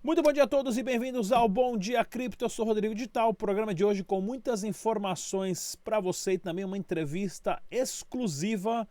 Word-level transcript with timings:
Muito 0.00 0.22
bom 0.22 0.32
dia 0.32 0.44
a 0.44 0.46
todos 0.46 0.78
e 0.78 0.82
bem-vindos 0.82 1.32
ao 1.32 1.48
Bom 1.48 1.76
Dia 1.76 2.04
Cripto. 2.04 2.44
Eu 2.44 2.48
sou 2.48 2.64
Rodrigo 2.64 2.94
Digital. 2.94 3.34
Programa 3.34 3.74
de 3.74 3.84
hoje 3.84 4.04
com 4.04 4.20
muitas 4.20 4.62
informações 4.62 5.74
para 5.74 5.98
você 5.98 6.34
e 6.34 6.38
também 6.38 6.64
uma 6.64 6.78
entrevista 6.78 7.60
exclusiva 7.68 8.88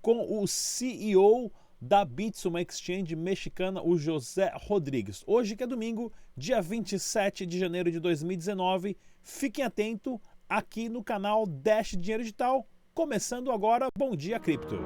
com 0.00 0.40
o 0.40 0.46
CEO 0.48 1.52
da 1.78 2.06
Bits, 2.06 2.46
uma 2.46 2.62
exchange 2.62 3.14
mexicana, 3.14 3.82
o 3.82 3.98
José 3.98 4.50
Rodrigues. 4.54 5.22
Hoje 5.26 5.54
que 5.54 5.62
é 5.62 5.66
domingo, 5.66 6.10
dia 6.34 6.62
27 6.62 7.44
de 7.44 7.58
janeiro 7.58 7.92
de 7.92 8.00
2019. 8.00 8.96
Fiquem 9.22 9.62
atentos 9.62 10.18
aqui 10.48 10.88
no 10.88 11.04
canal 11.04 11.46
Dash 11.46 11.90
Dinheiro 11.90 12.22
Digital. 12.22 12.66
Começando 12.94 13.52
agora, 13.52 13.88
Bom 13.94 14.16
Dia 14.16 14.40
Cripto. 14.40 14.76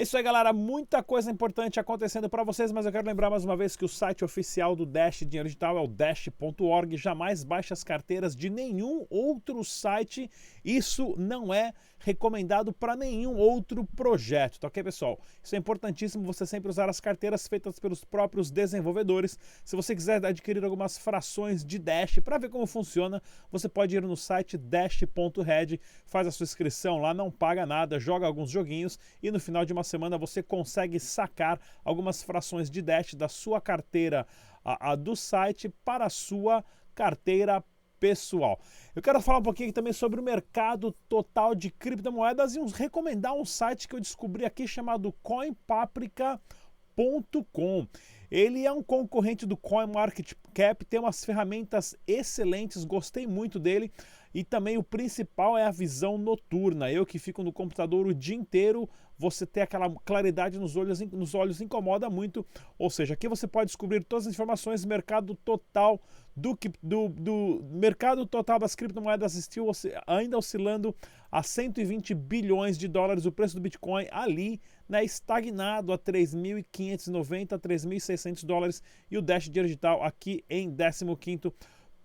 É 0.00 0.02
isso 0.02 0.16
aí, 0.16 0.22
galera. 0.22 0.50
Muita 0.50 1.02
coisa 1.02 1.30
importante 1.30 1.78
acontecendo 1.78 2.26
para 2.26 2.42
vocês, 2.42 2.72
mas 2.72 2.86
eu 2.86 2.90
quero 2.90 3.06
lembrar 3.06 3.28
mais 3.28 3.44
uma 3.44 3.54
vez 3.54 3.76
que 3.76 3.84
o 3.84 3.88
site 3.88 4.24
oficial 4.24 4.74
do 4.74 4.86
Dash 4.86 5.18
Dinheiro 5.18 5.46
Digital 5.46 5.76
é 5.76 5.80
o 5.82 5.86
dash.org. 5.86 6.96
Jamais 6.96 7.44
baixe 7.44 7.74
as 7.74 7.84
carteiras 7.84 8.34
de 8.34 8.48
nenhum 8.48 9.06
outro 9.10 9.62
site. 9.62 10.30
Isso 10.64 11.14
não 11.18 11.52
é 11.52 11.74
recomendado 12.00 12.72
para 12.72 12.96
nenhum 12.96 13.36
outro 13.36 13.84
projeto, 13.94 14.58
tá 14.58 14.68
ok, 14.68 14.82
pessoal? 14.82 15.20
Isso 15.42 15.54
é 15.54 15.58
importantíssimo 15.58 16.24
você 16.24 16.46
sempre 16.46 16.70
usar 16.70 16.88
as 16.88 16.98
carteiras 16.98 17.46
feitas 17.46 17.78
pelos 17.78 18.04
próprios 18.04 18.50
desenvolvedores. 18.50 19.38
Se 19.64 19.76
você 19.76 19.94
quiser 19.94 20.24
adquirir 20.24 20.64
algumas 20.64 20.96
frações 20.96 21.62
de 21.62 21.78
Dash 21.78 22.18
para 22.24 22.38
ver 22.38 22.48
como 22.48 22.66
funciona, 22.66 23.22
você 23.52 23.68
pode 23.68 23.94
ir 23.94 24.02
no 24.02 24.16
site 24.16 24.56
dash.red, 24.56 25.78
faz 26.06 26.26
a 26.26 26.30
sua 26.30 26.44
inscrição 26.44 26.98
lá, 26.98 27.12
não 27.12 27.30
paga 27.30 27.66
nada, 27.66 28.00
joga 28.00 28.26
alguns 28.26 28.50
joguinhos 28.50 28.98
e 29.22 29.30
no 29.30 29.38
final 29.38 29.64
de 29.66 29.72
uma 29.74 29.84
semana 29.90 30.16
você 30.16 30.42
consegue 30.42 30.98
sacar 30.98 31.60
algumas 31.84 32.22
frações 32.22 32.70
de 32.70 32.80
Dash 32.80 33.12
da 33.14 33.28
sua 33.28 33.60
carteira 33.60 34.26
a, 34.64 34.92
a 34.92 34.94
do 34.94 35.14
site 35.16 35.68
para 35.84 36.06
a 36.06 36.10
sua 36.10 36.64
carteira 36.94 37.62
pessoal. 37.98 38.58
Eu 38.94 39.02
quero 39.02 39.20
falar 39.20 39.38
um 39.38 39.42
pouquinho 39.42 39.72
também 39.72 39.92
sobre 39.92 40.18
o 40.18 40.22
mercado 40.22 40.92
total 41.08 41.54
de 41.54 41.70
criptomoedas 41.70 42.56
e 42.56 42.60
uns, 42.60 42.72
recomendar 42.72 43.34
um 43.34 43.44
site 43.44 43.86
que 43.86 43.94
eu 43.94 44.00
descobri 44.00 44.46
aqui 44.46 44.66
chamado 44.66 45.12
coinpaprika.com. 45.22 47.86
Ele 48.30 48.64
é 48.64 48.72
um 48.72 48.82
concorrente 48.82 49.44
do 49.44 49.56
CoinMarketCap, 49.56 50.84
tem 50.84 51.00
umas 51.00 51.24
ferramentas 51.24 51.96
excelentes, 52.06 52.84
gostei 52.84 53.26
muito 53.26 53.58
dele. 53.58 53.92
E 54.32 54.44
também 54.44 54.78
o 54.78 54.82
principal 54.82 55.58
é 55.58 55.64
a 55.64 55.70
visão 55.70 56.16
noturna. 56.16 56.90
Eu 56.90 57.04
que 57.04 57.18
fico 57.18 57.42
no 57.42 57.52
computador 57.52 58.06
o 58.06 58.14
dia 58.14 58.36
inteiro, 58.36 58.88
você 59.18 59.44
ter 59.44 59.60
aquela 59.60 59.90
claridade 60.04 60.58
nos 60.58 60.76
olhos, 60.76 61.00
nos 61.00 61.34
olhos 61.34 61.60
incomoda 61.60 62.08
muito. 62.08 62.46
Ou 62.78 62.88
seja, 62.88 63.14
aqui 63.14 63.28
você 63.28 63.46
pode 63.46 63.66
descobrir 63.66 64.04
todas 64.04 64.26
as 64.26 64.32
informações 64.32 64.82
do 64.82 64.88
mercado 64.88 65.34
total 65.34 66.00
do, 66.34 66.56
do, 66.82 67.08
do 67.08 67.64
mercado 67.70 68.24
total 68.24 68.58
das 68.58 68.74
criptomoedas 68.74 69.32
assistiu 69.32 69.70
ainda 70.06 70.38
oscilando 70.38 70.94
a 71.30 71.42
120 71.42 72.14
bilhões 72.14 72.78
de 72.78 72.88
dólares 72.88 73.26
o 73.26 73.32
preço 73.32 73.54
do 73.54 73.60
Bitcoin 73.60 74.06
ali, 74.10 74.60
né, 74.88 75.04
estagnado 75.04 75.92
a 75.92 75.98
3.590 75.98 77.52
a 77.52 77.58
3.600 77.58 78.44
dólares 78.44 78.82
e 79.10 79.18
o 79.18 79.22
Dash 79.22 79.48
Digital 79.48 80.02
aqui 80.02 80.44
em 80.48 80.70
15º 80.74 81.52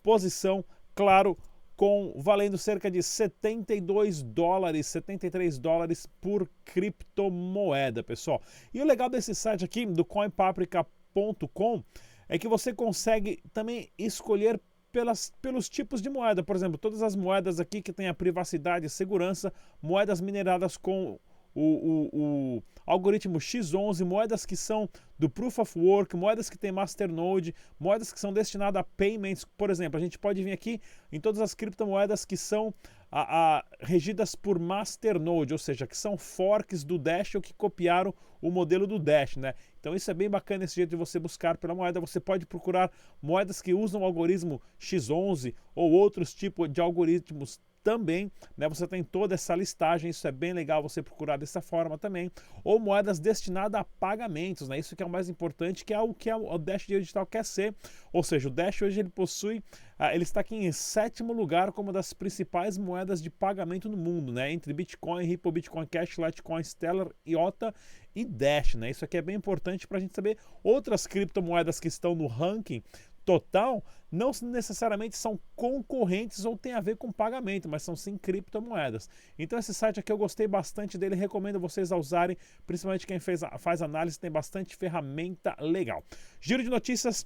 posição, 0.03 0.63
claro, 0.93 1.37
com 1.75 2.13
valendo 2.17 2.57
cerca 2.57 2.89
de 2.89 3.03
72 3.03 4.23
dólares, 4.23 4.87
73 4.87 5.57
dólares 5.57 6.07
por 6.21 6.49
criptomoeda, 6.63 8.01
pessoal. 8.01 8.41
E 8.73 8.81
o 8.81 8.85
legal 8.85 9.09
desse 9.09 9.35
site 9.35 9.65
aqui 9.65 9.85
do 9.85 10.05
coinpaprika.com 10.05 11.83
é 12.27 12.37
que 12.37 12.47
você 12.47 12.73
consegue 12.73 13.41
também 13.53 13.89
escolher 13.97 14.59
pelas, 14.91 15.33
pelos 15.41 15.67
tipos 15.67 16.01
de 16.01 16.09
moeda. 16.09 16.41
Por 16.41 16.55
exemplo, 16.55 16.77
todas 16.77 17.01
as 17.01 17.15
moedas 17.15 17.59
aqui 17.59 17.81
que 17.81 17.91
têm 17.91 18.07
a 18.07 18.13
privacidade 18.13 18.85
e 18.85 18.89
segurança, 18.89 19.51
moedas 19.81 20.21
mineradas 20.21 20.77
com 20.77 21.19
o, 21.55 21.61
o, 21.61 22.57
o, 22.57 22.63
algoritmo 22.85 23.39
X11, 23.39 24.05
moedas 24.05 24.45
que 24.45 24.55
são 24.55 24.89
do 25.17 25.29
Proof 25.29 25.59
of 25.59 25.79
Work, 25.79 26.15
moedas 26.15 26.49
que 26.49 26.57
tem 26.57 26.71
Masternode, 26.71 27.55
moedas 27.79 28.11
que 28.11 28.19
são 28.19 28.33
destinadas 28.33 28.81
a 28.81 28.83
payments. 28.83 29.45
Por 29.57 29.69
exemplo, 29.69 29.97
a 29.97 30.01
gente 30.01 30.19
pode 30.19 30.43
vir 30.43 30.51
aqui 30.51 30.81
em 31.11 31.19
todas 31.19 31.39
as 31.39 31.55
criptomoedas 31.55 32.25
que 32.25 32.35
são 32.35 32.73
a, 33.09 33.57
a, 33.57 33.65
regidas 33.79 34.35
por 34.35 34.59
Masternode, 34.59 35.53
ou 35.53 35.57
seja, 35.57 35.87
que 35.87 35.97
são 35.97 36.17
forks 36.17 36.83
do 36.83 36.99
Dash 36.99 37.35
ou 37.35 37.41
que 37.41 37.53
copiaram 37.53 38.13
o 38.41 38.51
modelo 38.51 38.85
do 38.85 38.99
Dash, 38.99 39.37
né? 39.37 39.53
Então 39.79 39.95
isso 39.95 40.11
é 40.11 40.13
bem 40.13 40.29
bacana 40.29 40.65
esse 40.65 40.75
jeito 40.75 40.89
de 40.89 40.95
você 40.97 41.17
buscar 41.17 41.57
pela 41.57 41.73
moeda. 41.73 42.01
Você 42.01 42.19
pode 42.19 42.45
procurar 42.45 42.91
moedas 43.21 43.61
que 43.61 43.73
usam 43.73 44.01
o 44.01 44.03
algoritmo 44.03 44.61
X11 44.79 45.55
ou 45.73 45.91
outros 45.93 46.33
tipos 46.33 46.69
de 46.69 46.81
algoritmos 46.81 47.59
também, 47.85 48.31
né, 48.57 48.67
você 48.67 48.87
tem 48.87 49.03
toda 49.03 49.35
essa 49.35 49.55
listagem, 49.55 50.09
isso 50.09 50.27
é 50.27 50.31
bem 50.31 50.53
legal 50.53 50.81
você 50.81 51.03
procurar 51.03 51.37
dessa 51.37 51.61
forma 51.61 51.99
também, 51.99 52.31
ou 52.63 52.79
moedas 52.79 53.19
destinadas 53.19 53.79
a 53.79 53.83
pagamentos, 53.83 54.67
né, 54.67 54.79
isso 54.79 54.95
que 54.95 55.03
é 55.03 55.05
o 55.05 55.09
mais 55.09 55.29
importante, 55.29 55.85
que 55.85 55.93
é 55.93 55.99
o 55.99 56.11
que 56.11 56.33
o 56.33 56.57
Dash 56.57 56.87
Digital 56.87 57.27
quer 57.27 57.45
ser, 57.45 57.75
ou 58.11 58.23
seja, 58.23 58.47
o 58.47 58.51
Dash 58.51 58.81
hoje 58.81 59.01
ele 59.01 59.09
possui, 59.09 59.59
uh, 59.99 60.05
ele 60.11 60.23
está 60.23 60.39
aqui 60.39 60.55
em 60.55 60.71
sétimo 60.71 61.31
lugar 61.31 61.71
como 61.71 61.89
uma 61.89 61.93
das 61.93 62.11
principais 62.11 62.75
moedas 62.75 63.21
de 63.21 63.29
pagamento 63.29 63.87
no 63.87 63.95
mundo, 63.95 64.33
né, 64.33 64.51
entre 64.51 64.73
Bitcoin, 64.73 65.23
Ripple, 65.23 65.51
Bitcoin 65.51 65.85
Cash, 65.85 66.17
Litecoin, 66.17 66.63
Stellar, 66.63 67.09
IOTA 67.23 67.71
e 68.15 68.25
Dash, 68.25 68.73
né, 68.73 68.89
isso 68.89 69.05
aqui 69.05 69.17
é 69.17 69.21
bem 69.21 69.35
importante 69.35 69.87
para 69.87 69.99
a 69.99 70.01
gente 70.01 70.15
saber 70.15 70.39
outras 70.63 71.05
criptomoedas 71.05 71.79
que 71.79 71.87
estão 71.87 72.15
no 72.15 72.25
ranking 72.25 72.81
total 73.25 73.83
não 74.11 74.31
necessariamente 74.43 75.17
são 75.17 75.37
concorrentes 75.55 76.45
ou 76.45 76.57
tem 76.57 76.73
a 76.73 76.79
ver 76.79 76.95
com 76.95 77.11
pagamento, 77.11 77.67
mas 77.67 77.83
são 77.83 77.95
sim 77.95 78.17
criptomoedas. 78.17 79.09
Então 79.37 79.59
esse 79.59 79.73
site 79.73 79.99
aqui 79.99 80.11
eu 80.11 80.17
gostei 80.17 80.47
bastante 80.47 80.97
dele, 80.97 81.15
recomendo 81.15 81.59
vocês 81.59 81.91
a 81.91 81.97
usarem, 81.97 82.37
principalmente 82.65 83.05
quem 83.05 83.19
fez, 83.19 83.41
faz 83.59 83.81
análise, 83.81 84.19
tem 84.19 84.31
bastante 84.31 84.75
ferramenta 84.75 85.55
legal. 85.59 86.03
Giro 86.39 86.63
de 86.63 86.69
notícias 86.69 87.25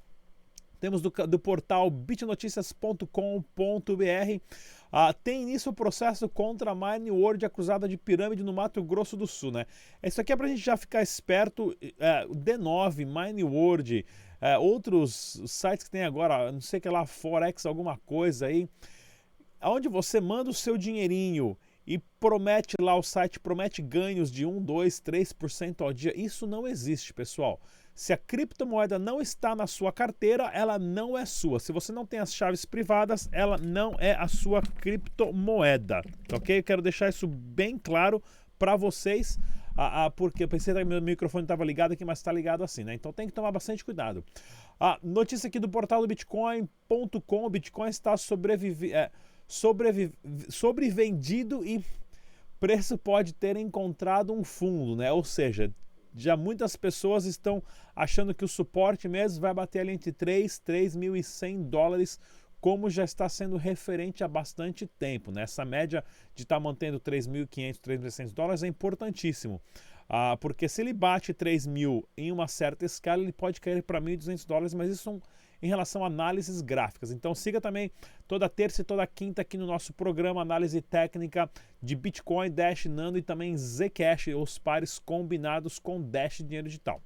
temos 0.80 1.02
do, 1.02 1.10
do 1.10 1.38
portal 1.38 1.90
bitnoticias.com.br. 1.90 3.06
Ah, 4.92 5.14
tem 5.14 5.44
início 5.44 5.72
o 5.72 5.76
processo 5.76 6.28
contra 6.28 6.72
a 6.72 6.76
Mine 6.76 7.12
World 7.12 7.46
acusada 7.46 7.88
de 7.88 7.98
pirâmide 7.98 8.44
no 8.44 8.54
Mato 8.54 8.82
Grosso 8.82 9.16
do 9.16 9.28
Sul, 9.28 9.52
né? 9.52 9.66
Isso 10.02 10.20
aqui 10.20 10.32
é 10.32 10.36
para 10.36 10.46
a 10.46 10.50
gente 10.50 10.62
já 10.62 10.78
ficar 10.78 11.02
esperto. 11.02 11.76
É, 12.00 12.26
D9, 12.28 13.06
Mine 13.06 13.44
World, 13.44 14.06
é, 14.42 14.58
outros 14.58 15.42
sites 15.46 15.86
que 15.86 15.92
tem 15.92 16.04
agora, 16.04 16.52
não 16.52 16.62
sei 16.62 16.80
que 16.80 16.90
lá, 16.90 17.06
Forex, 17.06 17.66
alguma 17.66 17.98
coisa 17.98 18.48
aí, 18.48 18.70
onde 19.62 19.90
você 19.90 20.22
manda 20.22 20.50
o 20.50 20.54
seu 20.54 20.78
dinheirinho 20.78 21.58
e 21.86 21.98
promete 22.20 22.76
lá, 22.80 22.96
o 22.96 23.02
site 23.02 23.40
promete 23.40 23.82
ganhos 23.82 24.32
de 24.32 24.46
1, 24.46 24.62
2, 24.62 25.02
3% 25.02 25.82
ao 25.82 25.92
dia. 25.92 26.14
Isso 26.16 26.46
não 26.46 26.68
existe, 26.68 27.14
pessoal. 27.14 27.60
Se 27.96 28.14
a 28.14 28.18
criptomoeda 28.18 28.98
não 28.98 29.20
está 29.20 29.56
na 29.56 29.68
sua 29.68 29.92
carteira, 29.92 30.50
ela 30.54 30.78
não 30.80 31.18
é 31.18 31.26
sua. 31.26 31.60
Se 31.60 31.72
você 31.72 31.92
não 31.92 32.06
tem 32.06 32.20
as 32.20 32.34
chaves 32.34 32.64
privadas, 32.64 33.28
ela 33.32 33.58
não 33.58 33.96
é 34.00 34.14
a 34.14 34.28
sua 34.28 34.62
criptomoeda. 34.62 36.02
Ok? 36.32 36.60
Eu 36.60 36.64
quero 36.64 36.82
deixar 36.82 37.10
isso 37.10 37.28
bem 37.28 37.78
claro 37.78 38.24
para 38.58 38.76
vocês. 38.76 39.40
Ah, 39.82 40.08
ah, 40.08 40.12
porque 40.12 40.44
eu 40.44 40.48
pensei 40.50 40.74
que 40.74 40.84
meu 40.84 41.02
microfone 41.02 41.46
estava 41.46 41.64
ligado 41.64 41.94
aqui, 41.94 42.04
mas 42.04 42.20
está 42.20 42.34
ligado 42.34 42.66
assim, 42.66 42.84
né? 42.84 42.94
Então 42.94 43.14
tem 43.14 43.28
que 43.28 43.32
tomar 43.32 43.50
bastante 43.50 43.86
cuidado. 43.86 44.26
A 44.78 44.96
ah, 44.96 45.00
notícia 45.02 45.48
aqui 45.48 45.58
do 45.58 45.70
portal 45.70 46.02
do 46.02 46.08
Bitcoin.com: 46.08 47.46
o 47.46 47.50
Bitcoin 47.50 47.88
está 47.88 48.18
sobrevive, 48.18 48.92
é, 48.92 49.10
sobrevendido 50.50 51.66
e 51.66 51.82
preço 52.60 52.98
pode 52.98 53.32
ter 53.32 53.56
encontrado 53.56 54.34
um 54.34 54.44
fundo, 54.44 54.98
né? 54.98 55.14
Ou 55.14 55.24
seja, 55.24 55.74
já 56.14 56.36
muitas 56.36 56.76
pessoas 56.76 57.24
estão 57.24 57.64
achando 57.96 58.36
que 58.36 58.44
o 58.44 58.50
suporte 58.50 59.08
mesmo 59.08 59.40
vai 59.40 59.54
bater 59.54 59.80
ali 59.80 59.94
entre 59.94 60.12
3 60.12 60.62
3.100 60.68 61.70
dólares 61.70 62.20
como 62.60 62.90
já 62.90 63.04
está 63.04 63.28
sendo 63.30 63.58
referente 63.58 64.24
há 64.24 64.28
bastante 64.28 64.86
tempo. 64.86 65.32
Né? 65.32 65.44
Essa 65.44 65.64
média 65.64 66.04
de 66.36 66.44
estar 66.44 66.56
tá 66.56 66.60
mantendo 66.60 67.00
3.500, 67.00 67.80
3.600 67.80 68.34
dólares 68.34 68.64
é 68.64 68.68
importantíssimo. 68.68 69.62
Ah, 70.08 70.36
porque 70.40 70.68
se 70.68 70.82
ele 70.82 70.92
bate 70.92 71.34
3 71.34 71.68
mil 71.68 72.08
em 72.18 72.32
uma 72.32 72.48
certa 72.48 72.86
escala, 72.86 73.22
ele 73.22 73.32
pode 73.32 73.62
cair 73.62 73.84
para 73.84 74.02
1.200 74.02 74.46
dólares, 74.46 74.74
mas 74.74 74.90
isso 74.90 75.04
são 75.04 75.22
em 75.62 75.68
relação 75.68 76.04
a 76.04 76.08
análises 76.08 76.62
gráficas. 76.62 77.12
Então 77.12 77.36
siga 77.36 77.62
também 77.62 77.92
toda 78.28 78.50
terça 78.50 78.82
e 78.82 78.86
toda 78.86 79.06
quinta 79.06 79.42
aqui 79.42 79.58
no 79.58 79.66
nosso 79.66 79.94
programa 79.94 80.42
Análise 80.42 80.82
Técnica 80.82 81.50
de 81.82 81.96
Bitcoin, 81.96 82.50
Dash, 82.50 82.86
Nano 82.86 83.18
e 83.18 83.22
também 83.22 83.56
Zcash, 83.58 84.28
os 84.36 84.58
pares 84.58 85.00
combinados 85.00 85.78
com 85.78 86.02
Dash 86.02 86.38
Dinheiro 86.38 86.68
Digital. 86.68 87.02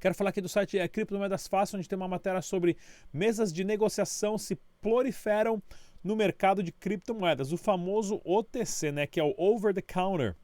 Quero 0.00 0.14
falar 0.14 0.30
aqui 0.30 0.40
do 0.40 0.48
site 0.48 0.78
é, 0.78 0.86
Criptomoedas 0.86 1.46
Fácil, 1.46 1.78
onde 1.78 1.88
tem 1.88 1.96
uma 1.96 2.08
matéria 2.08 2.40
sobre 2.40 2.76
mesas 3.12 3.52
de 3.52 3.64
negociação 3.64 4.38
se 4.38 4.56
proliferam 4.80 5.62
no 6.02 6.14
mercado 6.14 6.62
de 6.62 6.70
criptomoedas, 6.70 7.52
o 7.52 7.56
famoso 7.56 8.20
OTC, 8.24 8.92
né, 8.92 9.06
que 9.06 9.18
é 9.18 9.24
o 9.24 9.34
over 9.36 9.74
the 9.74 9.82
counter 9.82 10.36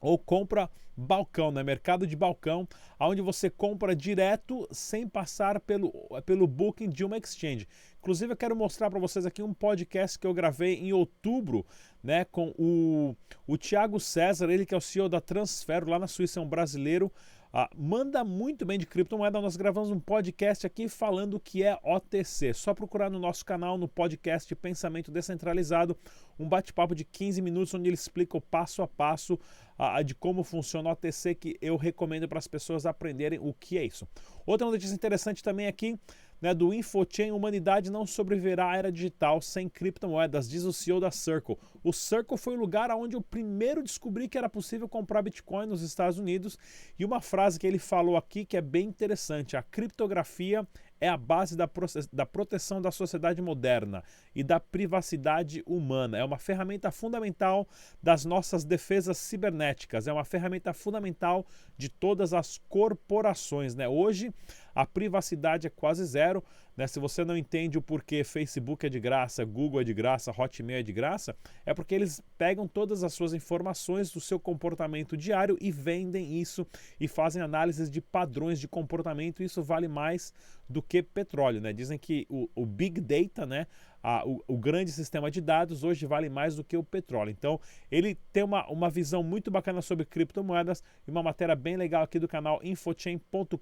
ou 0.00 0.18
compra 0.18 0.70
balcão, 0.96 1.50
né? 1.50 1.62
mercado 1.62 2.06
de 2.06 2.14
balcão, 2.14 2.68
onde 2.98 3.22
você 3.22 3.48
compra 3.48 3.94
direto 3.94 4.66
sem 4.70 5.08
passar 5.08 5.60
pelo, 5.60 5.92
pelo 6.24 6.46
booking 6.46 6.88
de 6.88 7.04
uma 7.04 7.16
exchange. 7.16 7.66
Inclusive, 7.98 8.32
eu 8.32 8.36
quero 8.36 8.56
mostrar 8.56 8.90
para 8.90 8.98
vocês 8.98 9.24
aqui 9.26 9.42
um 9.42 9.54
podcast 9.54 10.18
que 10.18 10.26
eu 10.26 10.34
gravei 10.34 10.74
em 10.74 10.92
outubro 10.92 11.66
né, 12.02 12.24
com 12.24 12.54
o, 12.58 13.16
o 13.46 13.58
Thiago 13.58 14.00
César, 14.00 14.50
ele 14.50 14.66
que 14.66 14.74
é 14.74 14.76
o 14.76 14.80
CEO 14.80 15.08
da 15.08 15.20
Transfero 15.20 15.88
lá 15.88 15.98
na 15.98 16.06
Suíça, 16.06 16.40
é 16.40 16.42
um 16.42 16.48
brasileiro. 16.48 17.10
Ah, 17.52 17.68
manda 17.76 18.22
muito 18.22 18.64
bem 18.64 18.78
de 18.78 18.86
criptomoeda. 18.86 19.40
Nós 19.40 19.56
gravamos 19.56 19.90
um 19.90 19.98
podcast 19.98 20.64
aqui 20.64 20.88
falando 20.88 21.34
o 21.34 21.40
que 21.40 21.64
é 21.64 21.76
OTC. 21.82 22.54
Só 22.54 22.72
procurar 22.72 23.10
no 23.10 23.18
nosso 23.18 23.44
canal, 23.44 23.76
no 23.76 23.88
podcast 23.88 24.54
Pensamento 24.54 25.10
Descentralizado, 25.10 25.96
um 26.38 26.48
bate-papo 26.48 26.94
de 26.94 27.04
15 27.04 27.42
minutos 27.42 27.74
onde 27.74 27.88
ele 27.88 27.94
explica 27.94 28.36
o 28.36 28.40
passo 28.40 28.82
a 28.82 28.86
passo 28.86 29.36
ah, 29.76 30.00
de 30.00 30.14
como 30.14 30.44
funciona 30.44 30.90
o 30.90 30.92
OTC, 30.92 31.34
que 31.34 31.58
eu 31.60 31.76
recomendo 31.76 32.28
para 32.28 32.38
as 32.38 32.46
pessoas 32.46 32.86
aprenderem 32.86 33.40
o 33.40 33.52
que 33.52 33.76
é 33.76 33.84
isso. 33.84 34.06
Outra 34.46 34.70
notícia 34.70 34.94
interessante 34.94 35.42
também 35.42 35.66
aqui 35.66 35.98
né, 36.40 36.54
do 36.54 36.72
InfoChain, 36.72 37.32
humanidade 37.32 37.90
não 37.90 38.06
sobreviverá 38.06 38.70
à 38.70 38.76
era 38.76 38.92
digital 38.92 39.42
sem 39.42 39.68
criptomoedas, 39.68 40.48
diz 40.48 40.64
o 40.64 40.72
CEO 40.72 41.00
da 41.00 41.10
Circle. 41.10 41.58
O 41.82 41.92
Circle 41.92 42.36
foi 42.36 42.56
o 42.56 42.60
lugar 42.60 42.90
onde 42.90 43.16
eu 43.16 43.20
primeiro 43.20 43.82
descobri 43.82 44.28
que 44.28 44.38
era 44.38 44.48
possível 44.48 44.88
comprar 44.88 45.22
Bitcoin 45.22 45.66
nos 45.66 45.82
Estados 45.82 46.18
Unidos 46.18 46.58
e 46.98 47.04
uma 47.04 47.20
frase 47.20 47.58
que 47.58 47.66
ele 47.66 47.78
falou 47.78 48.16
aqui 48.16 48.44
que 48.44 48.56
é 48.56 48.60
bem 48.60 48.88
interessante: 48.88 49.56
a 49.56 49.62
criptografia 49.62 50.66
é 51.00 51.08
a 51.08 51.16
base 51.16 51.56
da, 51.56 51.68
da 52.12 52.26
proteção 52.26 52.80
da 52.80 52.90
sociedade 52.90 53.40
moderna 53.40 54.04
e 54.34 54.44
da 54.44 54.60
privacidade 54.60 55.62
humana. 55.66 56.18
É 56.18 56.24
uma 56.24 56.38
ferramenta 56.38 56.90
fundamental 56.90 57.66
das 58.02 58.24
nossas 58.24 58.64
defesas 58.64 59.16
cibernéticas, 59.16 60.06
é 60.06 60.12
uma 60.12 60.24
ferramenta 60.24 60.74
fundamental 60.74 61.46
de 61.76 61.88
todas 61.88 62.34
as 62.34 62.58
corporações. 62.68 63.74
Né? 63.74 63.88
Hoje, 63.88 64.32
a 64.80 64.86
privacidade 64.86 65.66
é 65.66 65.70
quase 65.70 66.04
zero. 66.04 66.42
Né? 66.76 66.86
Se 66.86 66.98
você 66.98 67.24
não 67.24 67.36
entende 67.36 67.76
o 67.76 67.82
porquê 67.82 68.24
Facebook 68.24 68.86
é 68.86 68.88
de 68.88 68.98
graça, 68.98 69.44
Google 69.44 69.80
é 69.80 69.84
de 69.84 69.92
graça, 69.92 70.30
Hotmail 70.30 70.80
é 70.80 70.82
de 70.82 70.92
graça, 70.92 71.36
é 71.66 71.74
porque 71.74 71.94
eles 71.94 72.22
pegam 72.38 72.66
todas 72.66 73.04
as 73.04 73.12
suas 73.12 73.34
informações 73.34 74.10
do 74.10 74.20
seu 74.20 74.40
comportamento 74.40 75.16
diário 75.16 75.58
e 75.60 75.70
vendem 75.70 76.40
isso 76.40 76.66
e 76.98 77.06
fazem 77.06 77.42
análises 77.42 77.90
de 77.90 78.00
padrões 78.00 78.58
de 78.58 78.66
comportamento. 78.66 79.42
Isso 79.42 79.62
vale 79.62 79.88
mais 79.88 80.32
do 80.68 80.80
que 80.80 81.02
petróleo. 81.02 81.60
Né? 81.60 81.72
Dizem 81.72 81.98
que 81.98 82.26
o, 82.30 82.48
o 82.54 82.64
Big 82.64 83.00
Data, 83.00 83.44
né? 83.44 83.66
A, 84.02 84.26
o, 84.26 84.42
o, 84.46 84.56
grande 84.56 84.90
sistema 84.90 85.30
de 85.30 85.40
dados 85.40 85.84
hoje 85.84 86.06
vale 86.06 86.28
mais 86.28 86.56
do 86.56 86.64
que 86.64 86.76
o 86.76 86.82
petróleo. 86.82 87.30
Então, 87.30 87.60
ele 87.90 88.16
tem 88.32 88.42
uma, 88.42 88.66
uma 88.68 88.88
visão 88.88 89.22
muito 89.22 89.50
bacana 89.50 89.82
sobre 89.82 90.04
criptomoedas 90.04 90.82
e 91.06 91.10
uma 91.10 91.22
matéria 91.22 91.54
bem 91.54 91.76
legal 91.76 92.02
aqui 92.02 92.18
do 92.18 92.28
canal 92.28 92.60
infochain.com.br. 92.62 93.58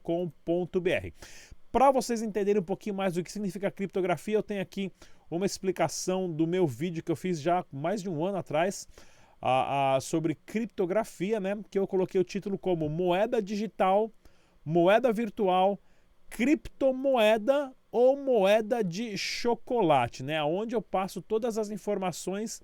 Para 1.70 1.90
vocês 1.90 2.22
entenderem 2.22 2.60
um 2.60 2.64
pouquinho 2.64 2.94
mais 2.94 3.14
do 3.14 3.22
que 3.22 3.30
significa 3.30 3.70
criptografia, 3.70 4.34
eu 4.36 4.42
tenho 4.42 4.62
aqui 4.62 4.90
uma 5.30 5.44
explicação 5.44 6.30
do 6.30 6.46
meu 6.46 6.66
vídeo 6.66 7.02
que 7.02 7.12
eu 7.12 7.16
fiz 7.16 7.40
já 7.40 7.64
mais 7.70 8.00
de 8.00 8.08
um 8.08 8.24
ano 8.24 8.38
atrás 8.38 8.88
sobre 10.00 10.34
criptografia, 10.34 11.38
né? 11.38 11.58
Que 11.70 11.78
eu 11.78 11.86
coloquei 11.86 12.20
o 12.20 12.24
título 12.24 12.58
como 12.58 12.88
Moeda 12.88 13.40
Digital, 13.40 14.10
Moeda 14.64 15.12
Virtual, 15.12 15.78
Criptomoeda 16.30 17.72
ou 17.90 18.16
moeda 18.16 18.82
de 18.82 19.16
chocolate, 19.16 20.22
né? 20.22 20.42
Onde 20.42 20.74
eu 20.74 20.82
passo 20.82 21.22
todas 21.22 21.56
as 21.58 21.70
informações 21.70 22.60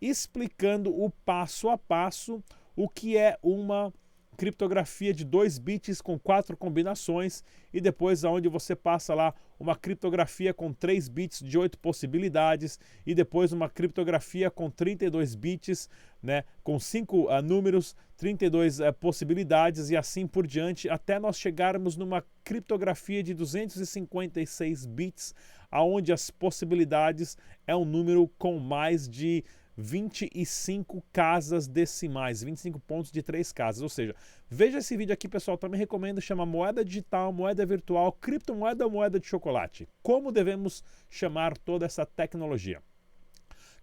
explicando 0.00 0.90
o 0.90 1.10
passo 1.24 1.68
a 1.68 1.78
passo 1.78 2.42
o 2.76 2.88
que 2.88 3.16
é 3.16 3.38
uma 3.42 3.92
criptografia 4.34 5.14
de 5.14 5.24
2 5.24 5.58
bits 5.58 6.02
com 6.02 6.18
quatro 6.18 6.56
combinações 6.56 7.42
e 7.72 7.80
depois 7.80 8.24
aonde 8.24 8.48
você 8.48 8.76
passa 8.76 9.14
lá 9.14 9.32
uma 9.58 9.76
criptografia 9.76 10.52
com 10.52 10.72
3 10.72 11.08
bits 11.08 11.40
de 11.40 11.56
8 11.56 11.78
possibilidades 11.78 12.78
e 13.06 13.14
depois 13.14 13.52
uma 13.52 13.68
criptografia 13.68 14.50
com 14.50 14.68
32 14.70 15.34
bits, 15.34 15.88
né, 16.22 16.44
com 16.62 16.78
5 16.78 17.16
uh, 17.16 17.30
ah, 17.30 17.42
números, 17.42 17.96
32 18.16 18.80
uh, 18.80 18.84
eh, 18.84 18.92
possibilidades 18.92 19.90
e 19.90 19.96
assim 19.96 20.26
por 20.26 20.46
diante, 20.46 20.88
até 20.88 21.18
nós 21.18 21.38
chegarmos 21.38 21.96
numa 21.96 22.24
criptografia 22.42 23.22
de 23.22 23.32
256 23.32 24.86
bits, 24.86 25.34
aonde 25.70 26.12
as 26.12 26.30
possibilidades 26.30 27.36
é 27.66 27.74
um 27.74 27.84
número 27.84 28.28
com 28.38 28.58
mais 28.58 29.08
de 29.08 29.44
25 29.76 31.02
casas 31.12 31.66
decimais, 31.66 32.42
25 32.42 32.78
pontos 32.80 33.10
de 33.10 33.22
três 33.22 33.52
casas. 33.52 33.82
Ou 33.82 33.88
seja, 33.88 34.14
veja 34.48 34.78
esse 34.78 34.96
vídeo 34.96 35.12
aqui, 35.12 35.28
pessoal. 35.28 35.58
Também 35.58 35.78
recomendo, 35.78 36.20
chama 36.20 36.46
moeda 36.46 36.84
digital, 36.84 37.32
moeda 37.32 37.64
virtual, 37.66 38.12
criptomoeda 38.12 38.84
ou 38.84 38.90
moeda 38.90 39.18
de 39.18 39.26
chocolate. 39.26 39.88
Como 40.02 40.32
devemos 40.32 40.82
chamar 41.10 41.56
toda 41.58 41.86
essa 41.86 42.06
tecnologia? 42.06 42.82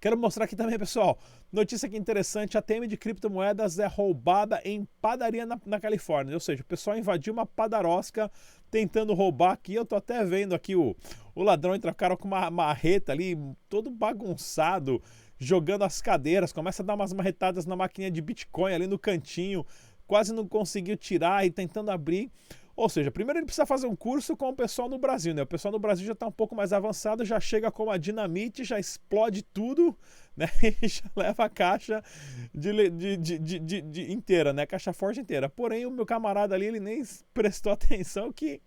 Quero 0.02 0.18
mostrar 0.18 0.46
aqui 0.46 0.56
também, 0.56 0.80
pessoal, 0.80 1.20
notícia 1.52 1.88
que 1.88 1.96
interessante, 1.96 2.58
a 2.58 2.62
TM 2.62 2.88
de 2.88 2.98
criptomoedas 2.98 3.78
é 3.78 3.86
roubada 3.86 4.60
em 4.66 4.88
padaria 5.00 5.46
na, 5.46 5.62
na, 5.64 5.80
Califórnia, 5.80 6.34
ou 6.34 6.40
seja, 6.40 6.64
o 6.64 6.66
pessoal 6.66 6.98
invadiu 6.98 7.32
uma 7.32 7.46
padarosca 7.46 8.32
tentando 8.72 9.14
roubar 9.14 9.52
aqui, 9.52 9.76
eu 9.76 9.86
tô 9.86 9.96
até 9.96 10.26
vendo 10.26 10.56
aqui 10.56 10.76
o, 10.76 10.96
o 11.36 11.44
ladrão 11.44 11.76
entrar 11.76 11.94
com 11.94 12.28
uma 12.28 12.50
marreta 12.50 13.12
ali, 13.12 13.38
todo 13.70 13.92
bagunçado, 13.92 15.00
jogando 15.42 15.84
as 15.84 16.00
cadeiras, 16.00 16.54
começa 16.54 16.84
a 16.84 16.86
dar 16.86 16.94
umas 16.94 17.12
marretadas 17.12 17.66
na 17.66 17.76
maquininha 17.76 18.12
de 18.12 18.22
Bitcoin 18.22 18.76
ali 18.76 18.86
no 18.86 19.00
cantinho, 19.00 19.66
quase 20.06 20.32
não 20.32 20.48
conseguiu 20.48 20.96
tirar 20.96 21.44
e 21.44 21.50
tentando 21.50 21.90
abrir. 21.90 22.32
Ou 22.76 22.88
seja, 22.88 23.10
primeiro 23.10 23.40
ele 23.40 23.46
precisa 23.46 23.66
fazer 23.66 23.88
um 23.88 23.96
curso 23.96 24.38
com 24.38 24.50
o 24.50 24.56
pessoal 24.56 24.88
no 24.88 25.00
Brasil, 25.00 25.34
né? 25.34 25.42
O 25.42 25.48
pessoal 25.48 25.72
no 25.72 25.80
Brasil 25.80 26.06
já 26.06 26.14
está 26.14 26.28
um 26.28 26.32
pouco 26.32 26.56
mais 26.56 26.72
avançado, 26.72 27.26
já 27.26 27.40
chega 27.40 27.72
com 27.72 27.90
a 27.90 27.98
dinamite, 27.98 28.64
já 28.64 28.80
explode 28.80 29.42
tudo, 29.42 29.98
né? 30.38 30.48
E 30.82 30.88
já 30.88 31.04
leva 31.16 31.46
a 31.46 31.50
caixa 31.50 32.04
de, 32.54 32.90
de, 32.90 33.18
de, 33.18 33.82
de, 33.82 34.12
inteira, 34.12 34.54
né? 34.54 34.68
Caixa 34.68 34.94
forte 34.94 35.20
inteira. 35.20 35.50
Porém, 35.50 35.88
o 35.88 35.92
meu 35.92 36.06
camarada 36.06 36.54
ali, 36.54 36.68
ele 36.68 36.80
nem 36.80 37.04
prestou 37.34 37.74
atenção 37.74 38.32
que 38.32 38.62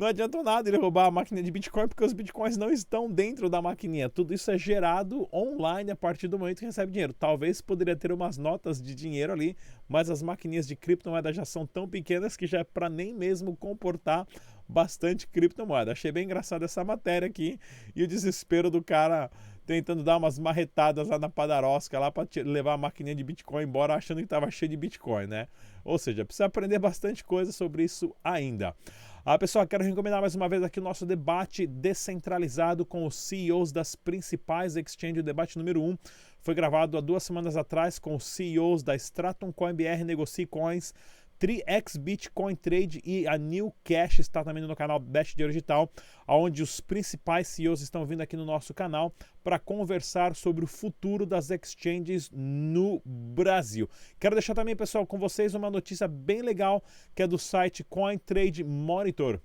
não 0.00 0.06
adiantou 0.06 0.42
nada 0.42 0.66
ele 0.66 0.78
roubar 0.78 1.04
a 1.04 1.10
máquina 1.10 1.42
de 1.42 1.50
Bitcoin 1.50 1.86
porque 1.86 2.02
os 2.02 2.14
Bitcoins 2.14 2.56
não 2.56 2.70
estão 2.70 3.10
dentro 3.10 3.50
da 3.50 3.60
maquininha. 3.60 4.08
Tudo 4.08 4.32
isso 4.32 4.50
é 4.50 4.56
gerado 4.56 5.28
online 5.30 5.90
a 5.90 5.96
partir 5.96 6.26
do 6.26 6.38
momento 6.38 6.60
que 6.60 6.64
recebe 6.64 6.90
dinheiro. 6.90 7.12
Talvez 7.12 7.60
poderia 7.60 7.94
ter 7.94 8.10
umas 8.10 8.38
notas 8.38 8.80
de 8.80 8.94
dinheiro 8.94 9.30
ali, 9.30 9.54
mas 9.86 10.08
as 10.08 10.22
maquininhas 10.22 10.66
de 10.66 10.74
criptomoeda 10.74 11.34
já 11.34 11.44
são 11.44 11.66
tão 11.66 11.86
pequenas 11.86 12.34
que 12.34 12.46
já 12.46 12.60
é 12.60 12.64
para 12.64 12.88
nem 12.88 13.12
mesmo 13.12 13.54
comportar 13.54 14.26
bastante 14.66 15.26
criptomoeda. 15.26 15.92
Achei 15.92 16.10
bem 16.10 16.24
engraçado 16.24 16.64
essa 16.64 16.82
matéria 16.82 17.28
aqui 17.28 17.58
e 17.94 18.02
o 18.02 18.06
desespero 18.06 18.70
do 18.70 18.82
cara 18.82 19.30
tentando 19.66 20.02
dar 20.02 20.16
umas 20.16 20.38
marretadas 20.38 21.08
lá 21.08 21.18
na 21.18 21.28
padarosca 21.28 21.98
lá 21.98 22.10
para 22.10 22.26
levar 22.42 22.72
a 22.72 22.78
maquininha 22.78 23.14
de 23.14 23.22
Bitcoin 23.22 23.64
embora 23.64 23.94
achando 23.94 24.16
que 24.16 24.24
estava 24.24 24.50
cheio 24.50 24.70
de 24.70 24.78
Bitcoin, 24.78 25.26
né? 25.26 25.46
Ou 25.84 25.98
seja, 25.98 26.24
precisa 26.24 26.46
aprender 26.46 26.78
bastante 26.78 27.22
coisa 27.22 27.52
sobre 27.52 27.84
isso 27.84 28.14
ainda. 28.24 28.74
Ah, 29.22 29.38
pessoal, 29.38 29.66
quero 29.66 29.84
recomendar 29.84 30.22
mais 30.22 30.34
uma 30.34 30.48
vez 30.48 30.62
aqui 30.62 30.80
o 30.80 30.82
nosso 30.82 31.04
debate 31.04 31.66
descentralizado 31.66 32.86
com 32.86 33.04
os 33.04 33.14
CEOs 33.16 33.70
das 33.70 33.94
principais 33.94 34.76
exchanges. 34.76 35.20
O 35.20 35.22
debate 35.22 35.58
número 35.58 35.82
1 35.82 35.90
um 35.90 35.98
foi 36.40 36.54
gravado 36.54 36.96
há 36.96 37.02
duas 37.02 37.22
semanas 37.22 37.54
atrás 37.54 37.98
com 37.98 38.14
os 38.14 38.24
CEOs 38.24 38.82
da 38.82 38.96
Stratum 38.96 39.52
Coin 39.52 39.74
BR 39.74 40.04
Negocie 40.06 40.46
Coins, 40.46 40.94
3x 41.40 41.98
Bitcoin 41.98 42.54
Trade 42.54 43.00
e 43.02 43.26
a 43.26 43.38
New 43.38 43.74
Cash 43.82 44.18
está 44.18 44.44
também 44.44 44.62
no 44.62 44.76
canal 44.76 45.00
Best 45.00 45.34
Dinheiro 45.34 45.52
Digital, 45.52 45.90
onde 46.28 46.62
os 46.62 46.80
principais 46.80 47.48
CEOs 47.48 47.80
estão 47.80 48.04
vindo 48.04 48.20
aqui 48.20 48.36
no 48.36 48.44
nosso 48.44 48.74
canal 48.74 49.14
para 49.42 49.58
conversar 49.58 50.36
sobre 50.36 50.64
o 50.64 50.68
futuro 50.68 51.24
das 51.24 51.50
exchanges 51.50 52.30
no 52.30 53.00
Brasil. 53.06 53.88
Quero 54.18 54.34
deixar 54.34 54.54
também, 54.54 54.76
pessoal, 54.76 55.06
com 55.06 55.18
vocês 55.18 55.54
uma 55.54 55.70
notícia 55.70 56.06
bem 56.06 56.42
legal 56.42 56.84
que 57.14 57.22
é 57.22 57.26
do 57.26 57.38
site 57.38 57.82
Coin 57.84 58.18
Trade 58.18 58.62
Monitor 58.62 59.40